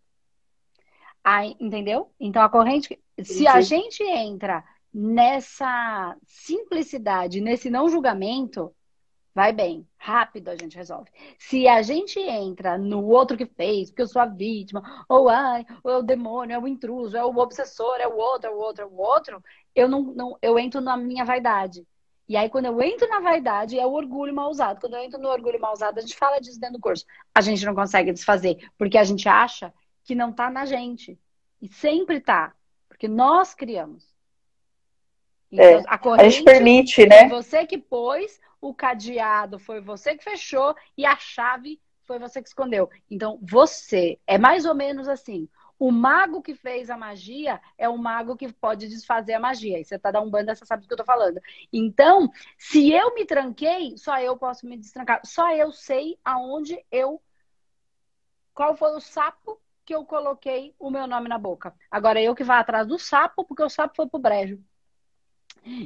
Aí, 1.23 1.55
entendeu? 1.59 2.11
Então 2.19 2.43
a 2.43 2.49
corrente, 2.49 3.01
se 3.23 3.47
a 3.47 3.59
gente 3.61 4.03
entra 4.03 4.63
nessa 4.93 6.15
simplicidade, 6.25 7.41
nesse 7.41 7.69
não 7.69 7.89
julgamento, 7.89 8.73
vai 9.33 9.51
bem, 9.51 9.85
rápido 9.97 10.49
a 10.49 10.55
gente 10.55 10.77
resolve. 10.77 11.09
Se 11.37 11.67
a 11.67 11.81
gente 11.81 12.19
entra 12.19 12.77
no 12.77 13.05
outro 13.05 13.35
que 13.35 13.45
fez, 13.45 13.89
porque 13.89 14.03
eu 14.03 14.07
sou 14.07 14.21
a 14.21 14.25
vítima, 14.25 14.81
ou 15.09 15.27
ai, 15.27 15.65
ou 15.83 15.91
é 15.91 15.97
o 15.97 16.03
demônio, 16.03 16.53
é 16.53 16.59
o 16.59 16.67
intruso, 16.67 17.17
é 17.17 17.25
o 17.25 17.35
obsessor, 17.37 17.97
é 17.99 18.07
o 18.07 18.15
outro, 18.15 18.49
é 18.49 18.53
o 18.53 18.57
outro, 18.57 18.83
é 18.83 18.85
o 18.85 18.95
outro, 18.95 19.43
eu 19.75 19.89
não, 19.89 20.01
não 20.01 20.37
eu 20.41 20.57
entro 20.57 20.79
na 20.79 20.95
minha 20.95 21.25
vaidade. 21.25 21.85
E 22.27 22.35
aí, 22.35 22.49
quando 22.49 22.65
eu 22.65 22.81
entro 22.81 23.07
na 23.07 23.19
vaidade, 23.19 23.79
é 23.79 23.85
o 23.85 23.91
orgulho 23.93 24.33
mal 24.33 24.49
usado. 24.49 24.81
Quando 24.81 24.95
eu 24.95 25.03
entro 25.03 25.21
no 25.21 25.29
orgulho 25.29 25.59
mal 25.59 25.73
usado, 25.73 25.97
a 25.97 26.01
gente 26.01 26.15
fala 26.15 26.39
disso 26.39 26.59
dentro 26.59 26.77
do 26.77 26.81
curso. 26.81 27.05
A 27.33 27.41
gente 27.41 27.63
não 27.65 27.75
consegue 27.75 28.11
desfazer, 28.11 28.57
porque 28.77 28.97
a 28.97 29.03
gente 29.03 29.29
acha 29.29 29.71
que 30.03 30.15
não 30.15 30.31
tá 30.31 30.49
na 30.49 30.65
gente. 30.65 31.19
E 31.61 31.67
sempre 31.67 32.19
tá. 32.19 32.53
Porque 32.89 33.07
nós 33.07 33.53
criamos. 33.53 34.15
Então, 35.51 35.65
é, 35.65 35.83
a, 35.87 35.97
corrente, 35.97 36.25
a 36.25 36.29
gente 36.29 36.43
permite, 36.43 37.05
né? 37.05 37.29
Você 37.29 37.65
que 37.65 37.77
pôs, 37.77 38.39
o 38.59 38.73
cadeado 38.73 39.59
foi 39.59 39.79
você 39.79 40.17
que 40.17 40.23
fechou 40.23 40.75
e 40.97 41.05
a 41.05 41.15
chave 41.17 41.79
foi 42.03 42.19
você 42.19 42.41
que 42.41 42.47
escondeu. 42.47 42.89
Então, 43.09 43.39
você 43.41 44.19
é 44.25 44.37
mais 44.37 44.65
ou 44.65 44.73
menos 44.73 45.07
assim. 45.07 45.47
O 45.77 45.91
mago 45.91 46.41
que 46.41 46.55
fez 46.55 46.89
a 46.89 46.97
magia 46.97 47.61
é 47.77 47.89
o 47.89 47.97
mago 47.97 48.35
que 48.35 48.51
pode 48.51 48.87
desfazer 48.87 49.33
a 49.33 49.39
magia. 49.39 49.79
E 49.79 49.83
você 49.83 49.99
tá 49.99 50.11
da 50.11 50.21
Umbanda, 50.21 50.55
você 50.55 50.65
sabe 50.65 50.83
do 50.83 50.87
que 50.87 50.93
eu 50.93 50.97
tô 50.97 51.05
falando. 51.05 51.39
Então, 51.71 52.29
se 52.57 52.91
eu 52.91 53.13
me 53.13 53.25
tranquei, 53.25 53.97
só 53.97 54.19
eu 54.19 54.37
posso 54.37 54.65
me 54.65 54.77
destrancar. 54.77 55.21
Só 55.25 55.53
eu 55.53 55.71
sei 55.71 56.17
aonde 56.23 56.83
eu. 56.91 57.21
Qual 58.53 58.75
foi 58.77 58.95
o 58.95 59.01
sapo 59.01 59.59
que 59.85 59.93
eu 59.93 60.03
coloquei 60.03 60.75
o 60.79 60.89
meu 60.89 61.05
nome 61.05 61.29
na 61.29 61.37
boca. 61.37 61.73
Agora 61.91 62.19
eu 62.19 62.33
que 62.33 62.43
vá 62.43 62.59
atrás 62.59 62.87
do 62.87 62.97
sapo, 62.97 63.45
porque 63.45 63.61
o 63.61 63.69
sapo 63.69 63.95
foi 63.95 64.07
pro 64.07 64.19
brejo. 64.19 64.59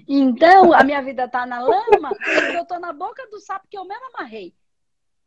Então, 0.08 0.74
a 0.74 0.84
minha 0.84 1.02
vida 1.02 1.28
tá 1.28 1.46
na 1.46 1.60
lama, 1.60 2.10
porque 2.10 2.58
eu 2.58 2.66
tô 2.66 2.80
na 2.80 2.94
boca 2.94 3.28
do 3.30 3.40
sapo 3.40 3.68
que 3.70 3.78
eu 3.78 3.86
mesmo 3.86 4.06
amarrei. 4.14 4.54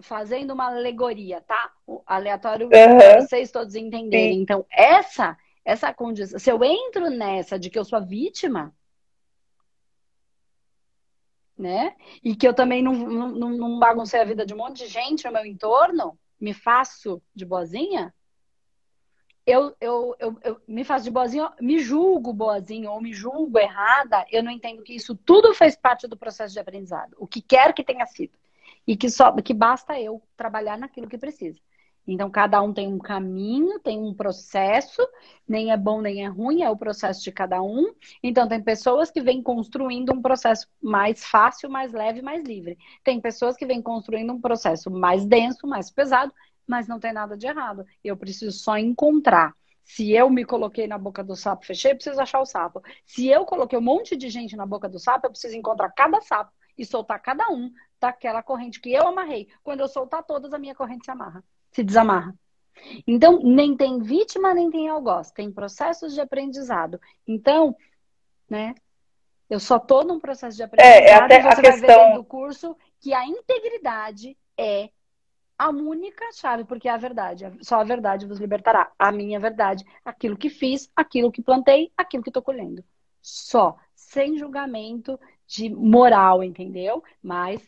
Fazendo 0.01 0.53
uma 0.53 0.67
alegoria, 0.67 1.41
tá? 1.41 1.73
O 1.87 2.03
aleatório 2.07 2.67
uhum. 2.67 2.71
para 2.71 3.21
vocês 3.21 3.51
todos 3.51 3.75
entenderem. 3.75 4.35
Sim. 4.35 4.41
Então, 4.41 4.67
essa, 4.71 5.37
essa 5.65 5.93
condição. 5.93 6.39
Se 6.39 6.51
eu 6.51 6.63
entro 6.65 7.09
nessa 7.11 7.59
de 7.59 7.71
que 7.71 7.79
eu 7.79 7.85
sou 7.85 7.99
a 7.99 8.03
vítima, 8.03 8.75
né? 11.57 11.95
E 12.23 12.35
que 12.35 12.47
eu 12.47 12.55
também 12.55 12.83
não, 12.83 12.93
não, 12.93 13.51
não 13.51 13.79
baguncei 13.79 14.21
a 14.21 14.25
vida 14.25 14.45
de 14.45 14.53
um 14.53 14.59
monte 14.59 14.79
de 14.79 14.89
gente 14.89 15.25
no 15.25 15.33
meu 15.33 15.47
entorno, 15.47 16.19
me 16.41 16.53
faço 16.53 17.23
de 17.35 17.45
boazinha, 17.45 18.13
eu, 19.47 19.75
eu, 19.81 20.15
eu, 20.19 20.39
eu, 20.43 20.61
me 20.69 20.85
faço 20.85 21.05
de 21.05 21.11
boazinha, 21.11 21.53
me 21.61 21.79
julgo 21.79 22.33
boazinha 22.33 22.91
ou 22.91 23.01
me 23.01 23.13
julgo 23.13 23.59
errada, 23.59 24.25
eu 24.31 24.43
não 24.43 24.51
entendo 24.51 24.83
que 24.83 24.95
isso 24.95 25.17
tudo 25.17 25.53
fez 25.55 25.77
parte 25.77 26.07
do 26.07 26.17
processo 26.17 26.53
de 26.53 26.61
aprendizado, 26.61 27.15
o 27.19 27.27
que 27.27 27.41
quer 27.41 27.73
que 27.75 27.85
tenha 27.85 28.07
sido. 28.07 28.39
E 28.87 28.97
que 28.97 29.09
só 29.09 29.33
que 29.41 29.55
basta 29.55 29.99
eu 30.01 30.23
trabalhar 30.37 30.79
naquilo 30.79 31.09
que 31.09 31.19
precisa. 31.19 31.61
Então, 32.07 32.29
cada 32.31 32.61
um 32.61 32.73
tem 32.73 32.89
um 32.93 32.99
caminho, 32.99 33.79
tem 33.79 33.99
um 33.99 34.13
processo, 34.13 35.01
nem 35.47 35.71
é 35.71 35.77
bom 35.77 36.01
nem 36.01 36.25
é 36.25 36.29
ruim, 36.29 36.63
é 36.63 36.71
o 36.71 36.77
processo 36.77 37.23
de 37.23 37.31
cada 37.31 37.63
um. 37.63 37.93
Então, 38.23 38.49
tem 38.49 38.61
pessoas 38.61 39.11
que 39.11 39.21
vêm 39.21 39.41
construindo 39.43 40.13
um 40.13 40.21
processo 40.21 40.67
mais 40.83 41.25
fácil, 41.25 41.71
mais 41.71 41.93
leve, 41.93 42.21
mais 42.21 42.45
livre. 42.45 42.77
Tem 43.05 43.21
pessoas 43.21 43.57
que 43.57 43.65
vêm 43.65 43.81
construindo 43.81 44.33
um 44.33 44.41
processo 44.41 44.91
mais 44.91 45.25
denso, 45.25 45.67
mais 45.67 45.91
pesado, 45.91 46.33
mas 46.67 46.89
não 46.89 46.99
tem 46.99 47.13
nada 47.13 47.37
de 47.37 47.47
errado. 47.47 47.85
Eu 48.03 48.17
preciso 48.17 48.57
só 48.59 48.77
encontrar. 48.77 49.55
Se 49.85 50.13
eu 50.13 50.31
me 50.31 50.45
coloquei 50.45 50.87
na 50.87 50.99
boca 50.99 51.23
do 51.23 51.37
sapo, 51.37 51.67
fechei, 51.67 51.95
preciso 51.95 52.21
achar 52.21 52.41
o 52.41 52.47
sapo. 52.47 52.83
Se 53.05 53.29
eu 53.29 53.45
coloquei 53.45 53.79
um 53.79 53.83
monte 53.83 54.17
de 54.17 54.29
gente 54.29 54.57
na 54.57 54.65
boca 54.65 54.89
do 54.89 54.99
sapo, 54.99 55.27
eu 55.27 55.31
preciso 55.31 55.57
encontrar 55.57 55.91
cada 55.91 56.21
sapo 56.21 56.53
e 56.79 56.85
soltar 56.85 57.21
cada 57.21 57.49
um 57.51 57.71
daquela 58.03 58.43
corrente 58.43 58.81
que 58.81 58.93
eu 58.93 59.07
amarrei. 59.07 59.49
Quando 59.63 59.81
eu 59.81 59.89
soltar 59.89 60.25
todas, 60.25 60.53
a 60.53 60.59
minha 60.59 60.75
corrente 60.75 61.05
se 61.05 61.11
amarra, 61.11 61.43
se 61.71 61.85
desamarra. 61.85 62.35
Então, 63.07 63.39
nem 63.43 63.77
tem 63.77 64.01
vítima, 64.01 64.53
nem 64.53 64.71
tem 64.71 64.89
algoz. 64.89 65.31
Tem 65.31 65.53
processos 65.53 66.13
de 66.15 66.21
aprendizado. 66.21 67.01
Então, 67.27 67.77
né? 68.51 68.75
Eu 69.49 69.61
só 69.61 69.79
tô 69.79 70.03
num 70.03 70.19
processo 70.19 70.57
de 70.57 70.63
aprendizado. 70.63 71.03
É, 71.03 71.11
é 71.11 71.15
até 71.15 71.39
e 71.39 71.43
você 71.43 71.49
a 71.49 71.55
vai 71.55 71.63
questão... 71.63 72.15
do 72.15 72.25
curso 72.25 72.77
que 72.99 73.15
a 73.15 73.25
integridade 73.25 74.37
é 74.59 74.91
a 75.57 75.69
única 75.69 76.25
chave, 76.33 76.65
porque 76.65 76.89
é 76.89 76.93
a 76.93 76.97
verdade. 76.97 77.53
Só 77.61 77.81
a 77.81 77.85
verdade 77.85 78.27
vos 78.27 78.41
libertará. 78.41 78.91
A 78.99 79.13
minha 79.13 79.39
verdade. 79.39 79.85
Aquilo 80.05 80.37
que 80.37 80.49
fiz, 80.49 80.91
aquilo 80.97 81.31
que 81.31 81.43
plantei, 81.43 81.93
aquilo 81.97 82.23
que 82.23 82.31
estou 82.31 82.43
colhendo. 82.43 82.83
Só. 83.21 83.77
Sem 83.95 84.37
julgamento 84.37 85.21
de 85.47 85.69
moral, 85.69 86.43
entendeu? 86.43 87.05
Mas 87.23 87.63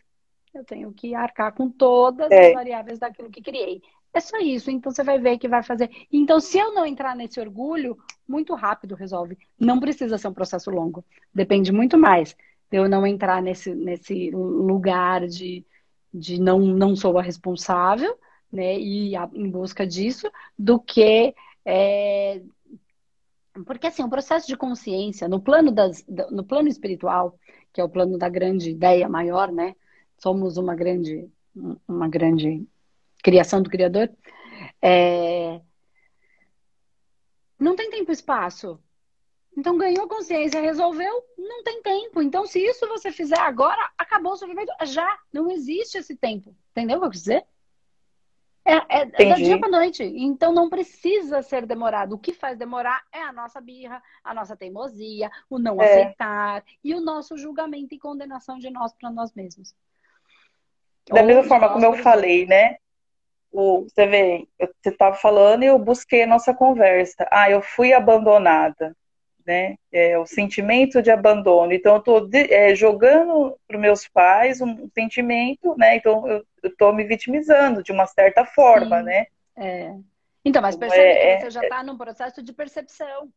eu 0.54 0.64
tenho 0.64 0.92
que 0.92 1.14
arcar 1.14 1.52
com 1.52 1.68
todas 1.68 2.30
é. 2.30 2.48
as 2.48 2.54
variáveis 2.54 2.98
daquilo 2.98 3.30
que 3.30 3.42
criei. 3.42 3.82
É 4.12 4.20
só 4.20 4.38
isso. 4.38 4.70
Então 4.70 4.92
você 4.92 5.02
vai 5.02 5.18
ver 5.18 5.38
que 5.38 5.48
vai 5.48 5.62
fazer. 5.62 5.90
Então, 6.12 6.38
se 6.38 6.58
eu 6.58 6.72
não 6.72 6.86
entrar 6.86 7.16
nesse 7.16 7.40
orgulho, 7.40 7.96
muito 8.26 8.54
rápido 8.54 8.94
resolve. 8.94 9.36
Não 9.58 9.80
precisa 9.80 10.16
ser 10.18 10.28
um 10.28 10.34
processo 10.34 10.70
longo. 10.70 11.04
Depende 11.34 11.72
muito 11.72 11.98
mais 11.98 12.36
de 12.70 12.78
eu 12.78 12.88
não 12.88 13.06
entrar 13.06 13.42
nesse, 13.42 13.74
nesse 13.74 14.30
lugar 14.30 15.26
de 15.26 15.64
de 16.14 16.40
não, 16.40 16.60
não 16.60 16.94
sou 16.94 17.18
a 17.18 17.22
responsável, 17.22 18.16
né, 18.52 18.78
e 18.78 19.16
a, 19.16 19.28
em 19.34 19.50
busca 19.50 19.84
disso, 19.84 20.30
do 20.56 20.78
que. 20.78 21.34
É... 21.64 22.40
Porque, 23.66 23.88
assim, 23.88 24.04
o 24.04 24.08
processo 24.08 24.46
de 24.46 24.56
consciência, 24.56 25.28
no 25.28 25.40
plano, 25.40 25.72
das, 25.72 26.04
no 26.30 26.44
plano 26.44 26.68
espiritual, 26.68 27.38
que 27.72 27.80
é 27.80 27.84
o 27.84 27.88
plano 27.88 28.16
da 28.16 28.28
grande 28.28 28.70
ideia 28.70 29.08
maior, 29.08 29.50
né? 29.50 29.74
Somos 30.18 30.56
uma 30.56 30.74
grande, 30.74 31.28
uma 31.86 32.08
grande 32.08 32.66
criação 33.22 33.62
do 33.62 33.70
Criador. 33.70 34.10
É... 34.82 35.60
Não 37.58 37.76
tem 37.76 37.90
tempo 37.90 38.10
e 38.10 38.14
espaço 38.14 38.78
então 39.56 39.78
ganhou 39.78 40.08
consciência, 40.08 40.60
resolveu, 40.60 41.24
não 41.38 41.62
tem 41.62 41.80
tempo. 41.80 42.20
Então, 42.20 42.46
se 42.46 42.58
isso 42.58 42.86
você 42.88 43.12
fizer 43.12 43.38
agora, 43.38 43.90
acabou 43.96 44.32
o 44.32 44.36
sofrimento. 44.36 44.72
Já 44.84 45.18
não 45.32 45.50
existe 45.50 45.98
esse 45.98 46.16
tempo. 46.16 46.54
Entendeu 46.72 46.96
o 46.96 47.00
que 47.00 47.06
eu 47.06 47.10
quis 47.10 47.20
dizer? 47.20 47.46
É, 48.66 48.76
é, 48.76 49.10
é 49.12 49.28
da 49.28 49.34
dia 49.36 49.58
para 49.60 49.68
noite. 49.68 50.02
Então 50.02 50.52
não 50.52 50.68
precisa 50.68 51.42
ser 51.42 51.66
demorado. 51.66 52.14
O 52.14 52.18
que 52.18 52.32
faz 52.32 52.58
demorar 52.58 53.04
é 53.12 53.22
a 53.22 53.32
nossa 53.32 53.60
birra, 53.60 54.02
a 54.24 54.34
nossa 54.34 54.56
teimosia, 54.56 55.30
o 55.50 55.58
não 55.58 55.80
é. 55.80 55.84
aceitar 55.84 56.64
e 56.82 56.94
o 56.94 57.00
nosso 57.00 57.36
julgamento 57.36 57.94
e 57.94 57.98
condenação 57.98 58.58
de 58.58 58.70
nós 58.70 58.92
para 58.94 59.10
nós 59.10 59.32
mesmos. 59.34 59.74
Da 61.08 61.20
Ou 61.20 61.26
mesma 61.26 61.44
forma 61.44 61.72
como 61.72 61.84
eu 61.84 61.94
falei, 61.94 62.46
né? 62.46 62.76
O, 63.52 63.82
você 63.82 64.06
vê, 64.06 64.48
você 64.58 64.90
estava 64.90 65.14
falando 65.16 65.62
e 65.62 65.66
eu 65.66 65.78
busquei 65.78 66.22
a 66.22 66.26
nossa 66.26 66.52
conversa. 66.52 67.26
Ah, 67.30 67.50
eu 67.50 67.62
fui 67.62 67.92
abandonada 67.92 68.96
né? 69.46 69.76
É, 69.92 70.18
o 70.18 70.26
sentimento 70.26 71.02
de 71.02 71.10
abandono. 71.10 71.72
Então, 71.72 71.94
eu 71.94 71.98
estou 71.98 72.28
é, 72.32 72.74
jogando 72.74 73.58
para 73.66 73.76
os 73.76 73.80
meus 73.80 74.08
pais 74.08 74.60
um 74.60 74.88
sentimento, 74.94 75.76
né? 75.76 75.96
Então, 75.96 76.26
eu 76.26 76.44
estou 76.62 76.92
me 76.92 77.04
vitimizando 77.04 77.82
de 77.82 77.92
uma 77.92 78.06
certa 78.06 78.44
forma, 78.44 78.98
Sim. 78.98 79.04
né? 79.04 79.26
É. 79.56 79.94
Então, 80.44 80.62
mas 80.62 80.76
percebe 80.76 81.02
é, 81.02 81.36
que 81.36 81.42
você 81.42 81.50
já 81.50 81.62
está 81.62 81.82
num 81.82 81.96
processo 81.96 82.42
de 82.42 82.52
percepção. 82.52 83.30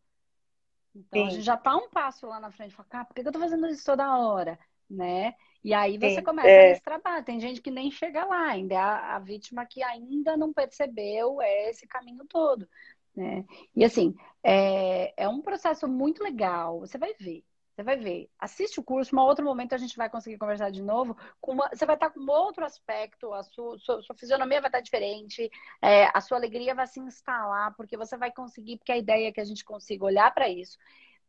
Então, 0.95 1.21
Sim. 1.21 1.27
a 1.27 1.30
gente 1.30 1.43
já 1.43 1.56
está 1.56 1.75
um 1.75 1.89
passo 1.89 2.25
lá 2.25 2.39
na 2.39 2.51
frente. 2.51 2.73
Fala, 2.73 3.06
por 3.06 3.13
que 3.13 3.21
eu 3.21 3.27
estou 3.27 3.41
fazendo 3.41 3.67
isso 3.67 3.86
toda 3.86 4.17
hora? 4.17 4.58
Né? 4.89 5.36
E 5.67 5.73
aí 5.73 5.97
você 5.97 6.15
Sim, 6.15 6.23
começa 6.23 6.47
é... 6.47 6.69
a 6.69 6.73
destravar. 6.75 7.25
Tem 7.25 7.41
gente 7.41 7.62
que 7.62 7.69
nem 7.69 7.91
chega 7.91 8.23
lá, 8.23 8.51
ainda 8.51 8.73
é 8.73 8.77
a, 8.77 9.15
a 9.17 9.19
vítima 9.19 9.65
que 9.65 9.84
ainda 9.84 10.38
não 10.38 10.53
percebeu 10.53 11.41
esse 11.41 11.86
caminho 11.86 12.23
todo. 12.25 12.65
Né? 13.13 13.43
E 13.75 13.84
assim, 13.84 14.15
é, 14.41 15.13
é 15.17 15.27
um 15.27 15.41
processo 15.41 15.86
muito 15.86 16.23
legal. 16.23 16.80
Você 16.80 16.97
vai 16.97 17.13
ver. 17.15 17.43
Você 17.75 17.84
vai 17.84 17.97
ver. 17.97 18.30
Assiste 18.39 18.80
o 18.80 18.84
curso, 18.84 19.13
um 19.13 19.19
outro 19.19 19.43
momento 19.43 19.75
a 19.75 19.77
gente 19.77 19.97
vai 19.97 20.10
conseguir 20.10 20.38
conversar 20.38 20.71
de 20.71 20.82
novo. 20.82 21.17
Uma, 21.45 21.67
você 21.67 21.86
vai 21.86 21.97
estar 21.97 22.12
com 22.12 22.21
outro 22.32 22.63
aspecto, 22.63 23.34
a 23.34 23.43
sua, 23.43 23.77
sua, 23.77 24.01
sua 24.01 24.15
fisionomia 24.15 24.62
vai 24.62 24.69
estar 24.69 24.80
diferente, 24.80 25.51
é, 25.82 26.10
a 26.13 26.21
sua 26.21 26.38
alegria 26.38 26.73
vai 26.73 26.88
se 26.88 27.01
instalar, 27.01 27.75
porque 27.75 27.97
você 27.97 28.15
vai 28.15 28.32
conseguir, 28.32 28.77
porque 28.77 28.93
a 28.93 28.97
ideia 28.97 29.27
é 29.27 29.32
que 29.34 29.41
a 29.41 29.45
gente 29.45 29.65
consiga 29.65 30.06
olhar 30.06 30.34
para 30.34 30.47
isso, 30.47 30.77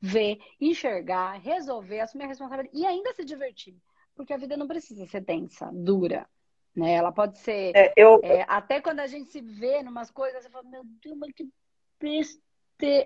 ver, 0.00 0.38
enxergar, 0.60 1.40
resolver, 1.40 1.98
assumir 1.98 2.22
a 2.22 2.28
responsabilidade 2.28 2.80
e 2.80 2.86
ainda 2.86 3.12
se 3.14 3.24
divertir. 3.24 3.74
Porque 4.18 4.34
a 4.34 4.36
vida 4.36 4.56
não 4.56 4.66
precisa 4.66 5.06
ser 5.06 5.20
densa, 5.20 5.70
dura. 5.72 6.28
Né? 6.74 6.94
Ela 6.94 7.12
pode 7.12 7.38
ser. 7.38 7.70
É, 7.76 7.94
eu... 7.96 8.20
É, 8.24 8.44
até 8.48 8.80
quando 8.80 8.98
a 8.98 9.06
gente 9.06 9.30
se 9.30 9.40
vê 9.40 9.80
em 9.80 9.86
umas 9.86 10.10
coisas, 10.10 10.42
você 10.42 10.50
fala, 10.50 10.68
meu 10.68 10.82
Deus, 10.84 11.16
mas 11.16 11.32
que 11.32 11.48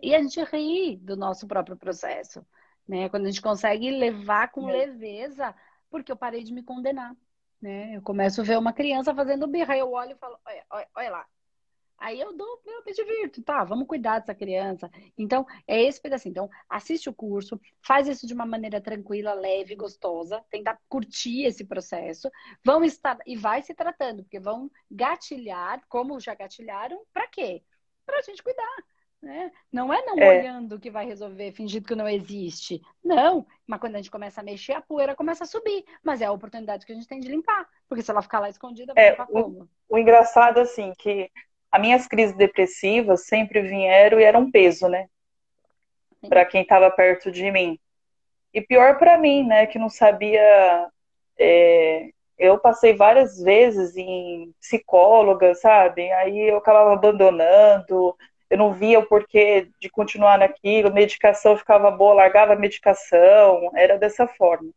e 0.02 0.14
a 0.14 0.22
gente 0.22 0.42
ri 0.44 0.96
do 0.96 1.16
nosso 1.16 1.46
próprio 1.46 1.76
processo, 1.76 2.44
né? 2.88 3.10
Quando 3.10 3.24
a 3.24 3.30
gente 3.30 3.42
consegue 3.42 3.90
levar 3.90 4.50
com 4.50 4.70
é. 4.70 4.72
leveza, 4.72 5.54
porque 5.90 6.10
eu 6.10 6.16
parei 6.16 6.42
de 6.42 6.52
me 6.52 6.62
condenar, 6.62 7.14
né? 7.60 7.94
Eu 7.94 8.02
começo 8.02 8.40
a 8.40 8.44
ver 8.44 8.58
uma 8.58 8.72
criança 8.72 9.14
fazendo 9.14 9.46
birra, 9.46 9.76
eu 9.76 9.92
olho 9.92 10.12
e 10.12 10.16
falo, 10.16 10.38
olha, 10.46 10.64
olha, 10.70 10.88
olha 10.94 11.10
lá. 11.10 11.26
Aí 12.02 12.20
eu 12.20 12.36
dou, 12.36 12.60
eu 12.66 12.84
me 12.84 12.92
divirto, 12.92 13.42
tá? 13.42 13.64
Vamos 13.64 13.86
cuidar 13.86 14.18
dessa 14.18 14.34
criança. 14.34 14.90
Então, 15.16 15.46
é 15.66 15.82
esse 15.82 16.00
pedacinho. 16.00 16.32
Então, 16.32 16.50
assiste 16.68 17.08
o 17.08 17.14
curso, 17.14 17.60
faz 17.80 18.08
isso 18.08 18.26
de 18.26 18.34
uma 18.34 18.44
maneira 18.44 18.80
tranquila, 18.80 19.32
leve, 19.34 19.74
gostosa, 19.74 20.44
tenta 20.50 20.78
curtir 20.88 21.44
esse 21.44 21.64
processo. 21.64 22.30
Vão 22.64 22.84
estar 22.84 23.18
e 23.26 23.36
vai 23.36 23.62
se 23.62 23.74
tratando, 23.74 24.22
porque 24.22 24.40
vão 24.40 24.70
gatilhar, 24.90 25.80
como 25.88 26.20
já 26.20 26.34
gatilharam, 26.34 27.00
para 27.12 27.26
quê? 27.28 27.62
para 28.04 28.18
a 28.18 28.22
gente 28.22 28.42
cuidar. 28.42 28.76
Né? 29.20 29.52
Não 29.70 29.94
é 29.94 30.04
não 30.04 30.18
é. 30.18 30.40
olhando 30.40 30.80
que 30.80 30.90
vai 30.90 31.06
resolver, 31.06 31.52
fingindo 31.52 31.86
que 31.86 31.94
não 31.94 32.08
existe. 32.08 32.82
Não, 33.04 33.46
mas 33.64 33.78
quando 33.78 33.94
a 33.94 33.98
gente 33.98 34.10
começa 34.10 34.40
a 34.40 34.44
mexer, 34.44 34.72
a 34.72 34.82
poeira 34.82 35.14
começa 35.14 35.44
a 35.44 35.46
subir. 35.46 35.84
Mas 36.02 36.20
é 36.20 36.24
a 36.24 36.32
oportunidade 36.32 36.84
que 36.84 36.90
a 36.90 36.94
gente 36.94 37.06
tem 37.06 37.20
de 37.20 37.28
limpar. 37.28 37.68
Porque 37.88 38.02
se 38.02 38.10
ela 38.10 38.20
ficar 38.20 38.40
lá 38.40 38.48
escondida, 38.48 38.92
vai 38.92 39.04
é, 39.04 39.10
ficar 39.12 39.26
como? 39.26 39.68
O, 39.88 39.94
o 39.94 39.98
engraçado, 39.98 40.58
assim, 40.58 40.92
que 40.98 41.30
as 41.72 41.80
minhas 41.80 42.06
crises 42.06 42.36
depressivas 42.36 43.26
sempre 43.26 43.62
vieram 43.62 44.20
e 44.20 44.24
eram 44.24 44.40
um 44.40 44.50
peso, 44.50 44.88
né? 44.88 45.08
Para 46.28 46.44
quem 46.44 46.62
estava 46.62 46.90
perto 46.90 47.32
de 47.32 47.50
mim. 47.50 47.78
E 48.52 48.60
pior 48.60 48.98
para 48.98 49.18
mim, 49.18 49.44
né? 49.44 49.66
Que 49.66 49.78
não 49.78 49.88
sabia 49.88 50.88
é, 51.38 52.10
eu 52.38 52.58
passei 52.58 52.94
várias 52.94 53.38
vezes 53.38 53.96
em 53.96 54.52
psicóloga, 54.60 55.54
sabe? 55.54 56.10
Aí 56.12 56.50
eu 56.50 56.56
acabava 56.56 56.92
abandonando, 56.92 58.16
eu 58.50 58.58
não 58.58 58.74
via 58.74 58.98
o 58.98 59.06
porquê 59.06 59.68
de 59.80 59.88
continuar 59.88 60.38
naquilo, 60.38 60.92
medicação 60.92 61.56
ficava 61.56 61.90
boa, 61.90 62.14
largava 62.14 62.52
a 62.52 62.58
medicação, 62.58 63.70
era 63.74 63.98
dessa 63.98 64.26
forma. 64.26 64.70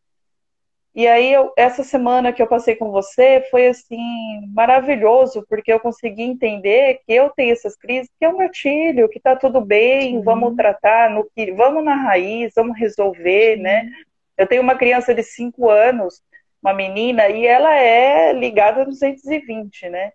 E 0.96 1.08
aí, 1.08 1.34
eu, 1.34 1.52
essa 1.58 1.84
semana 1.84 2.32
que 2.32 2.42
eu 2.42 2.48
passei 2.48 2.76
com 2.76 2.90
você 2.90 3.46
foi 3.52 3.68
assim 3.68 4.00
maravilhoso, 4.54 5.46
porque 5.50 5.72
eu 5.72 5.80
consegui 5.80 6.24
entender 6.24 7.02
que 7.06 7.14
eu 7.14 7.30
tenho 7.32 7.52
essas 7.52 7.76
crises, 7.76 8.10
que 8.18 8.24
é 8.26 8.30
um 8.30 8.38
gatilho, 8.38 9.10
que 9.10 9.20
tá 9.20 9.36
tudo 9.36 9.60
bem, 9.60 10.22
vamos 10.22 10.56
tratar, 10.56 11.10
no 11.10 11.30
que, 11.36 11.52
vamos 11.52 11.84
na 11.84 11.96
raiz, 11.96 12.54
vamos 12.56 12.80
resolver, 12.80 13.58
né? 13.58 13.90
Eu 14.38 14.48
tenho 14.48 14.62
uma 14.62 14.76
criança 14.76 15.14
de 15.14 15.22
5 15.22 15.70
anos 15.70 16.24
uma 16.66 16.74
menina, 16.74 17.30
e 17.30 17.46
ela 17.46 17.76
é 17.76 18.34
ligada 18.34 18.82
a 18.82 18.86
220, 18.86 19.88
né? 19.90 20.14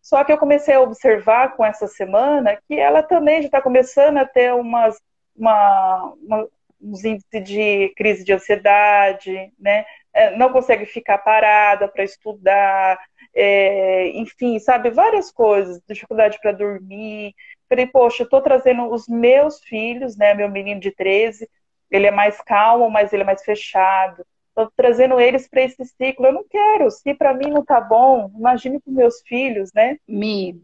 Só 0.00 0.22
que 0.22 0.32
eu 0.32 0.38
comecei 0.38 0.74
a 0.74 0.80
observar 0.80 1.56
com 1.56 1.64
essa 1.64 1.88
semana 1.88 2.56
que 2.68 2.78
ela 2.78 3.02
também 3.02 3.40
já 3.42 3.46
está 3.46 3.60
começando 3.60 4.18
a 4.18 4.26
ter 4.26 4.54
umas, 4.54 4.96
uma, 5.34 6.14
uma, 6.22 6.48
uns 6.80 7.04
índices 7.04 7.44
de 7.44 7.92
crise 7.96 8.24
de 8.24 8.32
ansiedade, 8.32 9.52
né? 9.58 9.84
É, 10.14 10.36
não 10.36 10.52
consegue 10.52 10.84
ficar 10.84 11.18
parada 11.18 11.88
para 11.88 12.04
estudar, 12.04 12.98
é, 13.34 14.08
enfim, 14.10 14.58
sabe, 14.58 14.90
várias 14.90 15.32
coisas, 15.32 15.80
dificuldade 15.88 16.38
para 16.40 16.52
dormir. 16.52 17.34
Falei, 17.68 17.86
poxa, 17.86 18.22
eu 18.22 18.24
estou 18.24 18.42
trazendo 18.42 18.90
os 18.90 19.08
meus 19.08 19.60
filhos, 19.60 20.16
né? 20.16 20.34
Meu 20.34 20.50
menino 20.50 20.80
de 20.80 20.90
13, 20.90 21.48
ele 21.90 22.06
é 22.06 22.10
mais 22.10 22.40
calmo, 22.42 22.90
mas 22.90 23.12
ele 23.12 23.22
é 23.22 23.26
mais 23.26 23.42
fechado. 23.42 24.24
Estou 24.48 24.70
trazendo 24.76 25.18
eles 25.18 25.48
para 25.48 25.62
esse 25.62 25.82
ciclo. 25.84 26.26
Eu 26.26 26.32
não 26.32 26.44
quero. 26.48 26.90
Se 26.90 27.14
para 27.14 27.32
mim 27.32 27.50
não 27.50 27.64
tá 27.64 27.80
bom, 27.80 28.30
imagine 28.36 28.78
para 28.80 28.92
meus 28.92 29.22
filhos, 29.22 29.70
né? 29.72 29.96
Me, 30.06 30.62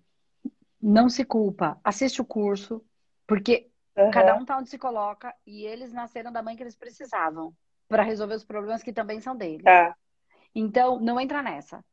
não 0.80 1.08
se 1.08 1.24
culpa. 1.24 1.78
Assiste 1.82 2.20
o 2.20 2.24
curso, 2.24 2.84
porque 3.26 3.68
uhum. 3.96 4.10
cada 4.10 4.36
um 4.36 4.44
tá 4.44 4.58
onde 4.58 4.70
se 4.70 4.78
coloca 4.78 5.34
e 5.46 5.64
eles 5.64 5.92
nasceram 5.92 6.30
da 6.30 6.42
mãe 6.42 6.56
que 6.56 6.62
eles 6.62 6.76
precisavam 6.76 7.52
para 7.88 8.02
resolver 8.02 8.34
os 8.34 8.44
problemas 8.44 8.82
que 8.82 8.92
também 8.92 9.20
são 9.20 9.34
deles. 9.36 9.64
Tá. 9.64 9.96
Então, 10.54 11.00
não 11.00 11.18
entra 11.20 11.42
nessa. 11.42 11.84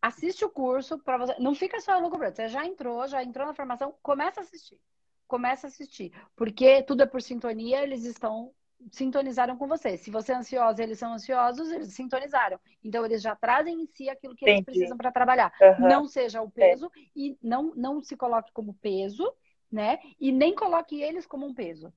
Assiste 0.00 0.44
o 0.44 0.50
curso 0.50 0.98
para 0.98 1.18
você. 1.18 1.34
Não 1.38 1.54
fica 1.54 1.80
só 1.80 2.00
no 2.00 2.08
branco. 2.08 2.36
Você 2.36 2.48
já 2.48 2.64
entrou, 2.64 3.06
já 3.06 3.22
entrou 3.22 3.46
na 3.46 3.54
formação, 3.54 3.94
começa 4.02 4.40
a 4.40 4.42
assistir. 4.42 4.78
Começa 5.26 5.66
a 5.66 5.68
assistir. 5.68 6.12
Porque 6.34 6.82
tudo 6.82 7.02
é 7.02 7.06
por 7.06 7.20
sintonia, 7.20 7.82
eles 7.82 8.04
estão 8.04 8.52
sintonizaram 8.90 9.56
com 9.56 9.66
você. 9.66 9.96
Se 9.96 10.10
você 10.10 10.32
é 10.32 10.36
ansiosa, 10.36 10.82
eles 10.82 10.98
são 10.98 11.12
ansiosos, 11.12 11.70
eles 11.70 11.92
sintonizaram. 11.92 12.58
Então 12.82 13.04
eles 13.04 13.20
já 13.20 13.36
trazem 13.36 13.82
em 13.82 13.86
si 13.86 14.08
aquilo 14.08 14.34
que 14.34 14.44
Entendi. 14.44 14.58
eles 14.58 14.64
precisam 14.64 14.96
para 14.96 15.12
trabalhar. 15.12 15.52
Uhum. 15.60 15.88
Não 15.88 16.06
seja 16.06 16.40
o 16.40 16.50
peso 16.50 16.86
é. 16.86 17.00
e 17.14 17.38
não 17.42 17.74
não 17.74 18.00
se 18.00 18.16
coloque 18.16 18.50
como 18.52 18.74
peso, 18.74 19.30
né? 19.70 19.98
E 20.18 20.32
nem 20.32 20.54
coloque 20.54 21.00
eles 21.00 21.26
como 21.26 21.46
um 21.46 21.54
peso. 21.54 21.92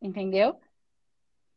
Entendeu? 0.00 0.58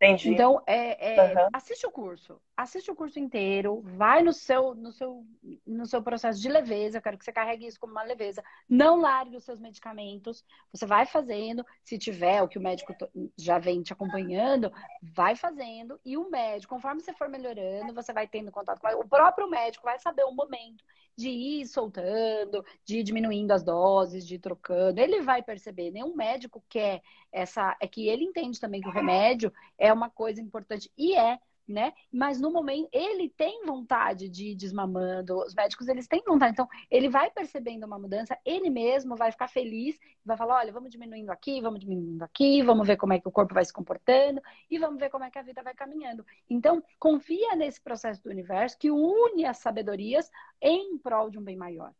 Entendi. 0.05 0.33
Então, 0.33 0.61
é, 0.65 1.15
é 1.15 1.33
uhum. 1.33 1.49
assiste 1.53 1.85
o 1.85 1.91
curso. 1.91 2.39
Assiste 2.57 2.89
o 2.89 2.95
curso 2.95 3.19
inteiro. 3.19 3.81
Vai 3.83 4.23
no 4.23 4.31
seu, 4.31 4.73
no, 4.73 4.91
seu, 4.91 5.25
no 5.67 5.85
seu 5.85 6.01
processo 6.01 6.41
de 6.41 6.47
leveza. 6.47 6.97
Eu 6.97 7.01
quero 7.01 7.17
que 7.17 7.25
você 7.25 7.31
carregue 7.31 7.67
isso 7.67 7.79
como 7.79 7.91
uma 7.91 8.03
leveza. 8.03 8.41
Não 8.69 9.01
largue 9.01 9.35
os 9.35 9.43
seus 9.43 9.59
medicamentos. 9.59 10.43
Você 10.71 10.85
vai 10.85 11.05
fazendo. 11.05 11.65
Se 11.83 11.97
tiver 11.97 12.41
o 12.41 12.47
que 12.47 12.57
o 12.57 12.61
médico 12.61 12.95
já 13.37 13.59
vem 13.59 13.83
te 13.83 13.91
acompanhando, 13.91 14.71
vai 15.01 15.35
fazendo. 15.35 15.99
E 16.05 16.15
o 16.15 16.29
médico, 16.29 16.73
conforme 16.73 17.01
você 17.01 17.13
for 17.13 17.27
melhorando, 17.27 17.93
você 17.93 18.13
vai 18.13 18.25
tendo 18.25 18.51
contato 18.51 18.79
com 18.79 18.87
o 18.87 19.07
próprio 19.07 19.49
médico, 19.49 19.83
vai 19.83 19.99
saber 19.99 20.23
o 20.23 20.31
momento 20.31 20.83
de 21.17 21.29
ir 21.29 21.67
soltando, 21.67 22.65
de 22.85 22.99
ir 22.99 23.03
diminuindo 23.03 23.51
as 23.51 23.63
doses, 23.63 24.25
de 24.25 24.35
ir 24.35 24.39
trocando. 24.39 24.99
Ele 24.99 25.21
vai 25.21 25.43
perceber. 25.43 25.91
Nenhum 25.91 26.15
médico 26.15 26.63
quer 26.69 27.01
essa. 27.33 27.75
É 27.81 27.87
que 27.87 28.07
ele 28.07 28.23
entende 28.23 28.61
também 28.61 28.79
que 28.79 28.87
o 28.87 28.93
remédio 28.93 29.51
é 29.77 29.91
uma 29.91 30.09
coisa 30.09 30.41
importante. 30.41 30.89
E 30.97 31.15
é 31.15 31.37
né? 31.67 31.93
Mas 32.11 32.39
no 32.39 32.51
momento 32.51 32.89
ele 32.91 33.29
tem 33.29 33.65
vontade 33.65 34.29
de 34.29 34.49
ir 34.49 34.55
desmamando, 34.55 35.37
os 35.37 35.53
médicos 35.55 35.87
eles 35.87 36.07
têm 36.07 36.21
vontade, 36.23 36.53
então 36.53 36.67
ele 36.91 37.09
vai 37.09 37.31
percebendo 37.31 37.85
uma 37.85 37.97
mudança, 37.97 38.37
ele 38.45 38.69
mesmo 38.69 39.15
vai 39.15 39.31
ficar 39.31 39.47
feliz, 39.47 39.99
vai 40.23 40.37
falar, 40.37 40.57
olha, 40.57 40.71
vamos 40.71 40.91
diminuindo 40.91 41.31
aqui, 41.31 41.61
vamos 41.61 41.79
diminuindo 41.79 42.23
aqui, 42.23 42.61
vamos 42.61 42.85
ver 42.85 42.97
como 42.97 43.13
é 43.13 43.19
que 43.19 43.27
o 43.27 43.31
corpo 43.31 43.53
vai 43.53 43.65
se 43.65 43.73
comportando 43.73 44.41
e 44.69 44.77
vamos 44.77 44.99
ver 44.99 45.09
como 45.09 45.23
é 45.23 45.31
que 45.31 45.39
a 45.39 45.43
vida 45.43 45.63
vai 45.63 45.73
caminhando. 45.73 46.25
Então, 46.49 46.83
confia 46.99 47.55
nesse 47.55 47.81
processo 47.81 48.21
do 48.23 48.29
universo 48.29 48.77
que 48.77 48.91
une 48.91 49.45
as 49.45 49.57
sabedorias 49.57 50.29
em 50.61 50.97
prol 50.97 51.29
de 51.29 51.39
um 51.39 51.43
bem 51.43 51.57
maior. 51.57 51.93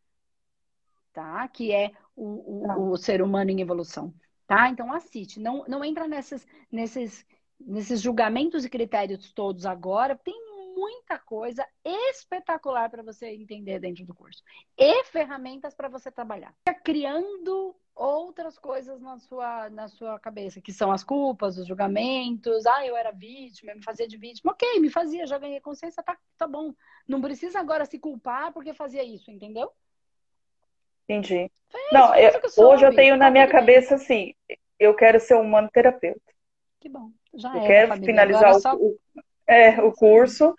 Tá? 1.12 1.48
Que 1.48 1.72
é 1.72 1.92
o, 2.16 2.64
o, 2.64 2.68
tá. 2.68 2.78
o 2.78 2.98
ser 2.98 3.22
humano 3.22 3.50
em 3.50 3.62
evolução. 3.62 4.14
Tá? 4.48 4.70
Então 4.70 4.94
assiste, 4.94 5.40
não, 5.40 5.66
não 5.68 5.84
entra 5.84 6.08
nesses, 6.08 6.46
nesses 6.72 7.26
nesses 7.60 8.02
julgamentos 8.02 8.66
e 8.66 8.70
critérios 8.70 9.32
todos 9.34 9.66
agora, 9.66 10.16
tem 10.16 10.34
muita 10.76 11.18
coisa 11.18 11.66
espetacular 11.84 12.90
para 12.90 13.02
você 13.02 13.28
entender 13.28 13.80
dentro 13.80 14.06
do 14.06 14.14
curso. 14.14 14.44
E 14.78 15.04
ferramentas 15.06 15.74
para 15.74 15.88
você 15.88 16.12
trabalhar. 16.12 16.54
Criando 16.84 17.76
outras 17.96 18.60
coisas 18.60 19.00
na 19.02 19.18
sua, 19.18 19.70
na 19.70 19.88
sua 19.88 20.20
cabeça, 20.20 20.60
que 20.60 20.74
são 20.74 20.92
as 20.92 21.04
culpas, 21.04 21.58
os 21.58 21.66
julgamentos. 21.66 22.66
Ah, 22.66 22.86
eu 22.86 22.96
era 22.96 23.12
vítima, 23.12 23.74
me 23.74 23.82
fazia 23.82 24.08
de 24.08 24.18
vítima. 24.18 24.52
Ok, 24.52 24.80
me 24.80 24.90
fazia, 24.90 25.26
já 25.26 25.38
ganhei 25.38 25.62
consciência, 25.62 26.04
tá, 26.04 26.18
tá 26.38 26.46
bom. 26.46 26.74
Não 27.08 27.22
precisa 27.22 27.60
agora 27.60 27.86
se 27.86 27.98
culpar 27.98 28.52
porque 28.52 28.74
fazia 28.74 29.04
isso, 29.04 29.32
entendeu? 29.32 29.72
Entendi. 31.08 31.50
Fez, 31.70 31.92
não, 31.94 32.14
eu, 32.16 32.32
hoje 32.58 32.86
eu 32.86 32.94
tenho 32.94 33.14
tá 33.16 33.26
na 33.26 33.32
minha 33.32 33.48
cabeça 33.48 33.96
assim, 33.96 34.34
eu 34.78 34.94
quero 34.96 35.20
ser 35.20 35.36
um 35.36 35.42
humano 35.42 35.70
terapeuta. 35.72 36.34
Que 36.80 36.90
bom. 36.90 37.12
Já 37.36 37.54
eu 37.56 37.62
é, 37.62 37.68
quero 37.68 37.98
finalizar 37.98 38.52
o, 38.52 38.60
só... 38.60 38.76
o, 38.76 38.98
é, 39.48 39.82
o 39.82 39.92
curso. 39.92 40.56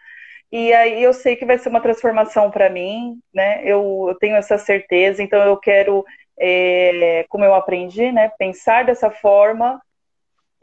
E 0.50 0.72
aí 0.72 1.02
eu 1.02 1.12
sei 1.12 1.36
que 1.36 1.44
vai 1.44 1.58
ser 1.58 1.68
uma 1.68 1.80
transformação 1.80 2.50
para 2.50 2.70
mim, 2.70 3.18
né? 3.34 3.62
Eu, 3.64 4.06
eu, 4.08 4.14
tenho 4.18 4.36
essa 4.36 4.56
certeza, 4.56 5.22
então 5.22 5.42
eu 5.42 5.56
quero 5.56 6.04
é, 6.38 7.24
como 7.28 7.44
eu 7.44 7.54
aprendi, 7.54 8.12
né? 8.12 8.28
Pensar 8.38 8.84
dessa 8.84 9.10
forma, 9.10 9.80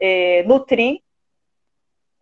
é, 0.00 0.42
nutrir 0.44 1.00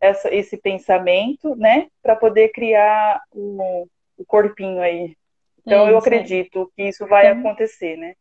essa, 0.01 0.35
esse 0.35 0.57
pensamento, 0.57 1.55
né? 1.55 1.87
Para 2.03 2.17
poder 2.17 2.49
criar 2.49 3.23
o, 3.31 3.87
o, 4.17 4.25
corpinho 4.25 4.83
aí. 4.83 5.17
Então 5.61 5.87
é 5.87 5.93
eu 5.93 5.99
acredito 5.99 6.71
que 6.75 6.83
isso 6.89 7.07
vai 7.07 7.29
então, 7.29 7.41
acontecer, 7.41 7.97
né? 7.97 8.15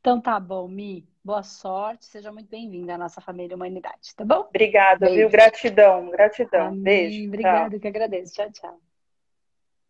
Então 0.00 0.20
tá 0.20 0.40
bom, 0.40 0.66
Mi. 0.66 1.06
Boa 1.22 1.42
sorte, 1.42 2.06
seja 2.06 2.32
muito 2.32 2.48
bem-vinda 2.48 2.94
à 2.94 2.98
nossa 2.98 3.20
família 3.20 3.54
Humanidade, 3.54 4.14
tá 4.16 4.24
bom? 4.24 4.40
Obrigada, 4.48 5.06
Beijo. 5.06 5.18
viu? 5.18 5.30
Gratidão, 5.30 6.10
gratidão. 6.10 6.68
Amém. 6.68 6.82
Beijo. 6.82 7.28
Obrigada, 7.28 7.78
que 7.78 7.88
agradeço. 7.88 8.32
Tchau, 8.34 8.50
tchau. 8.52 8.89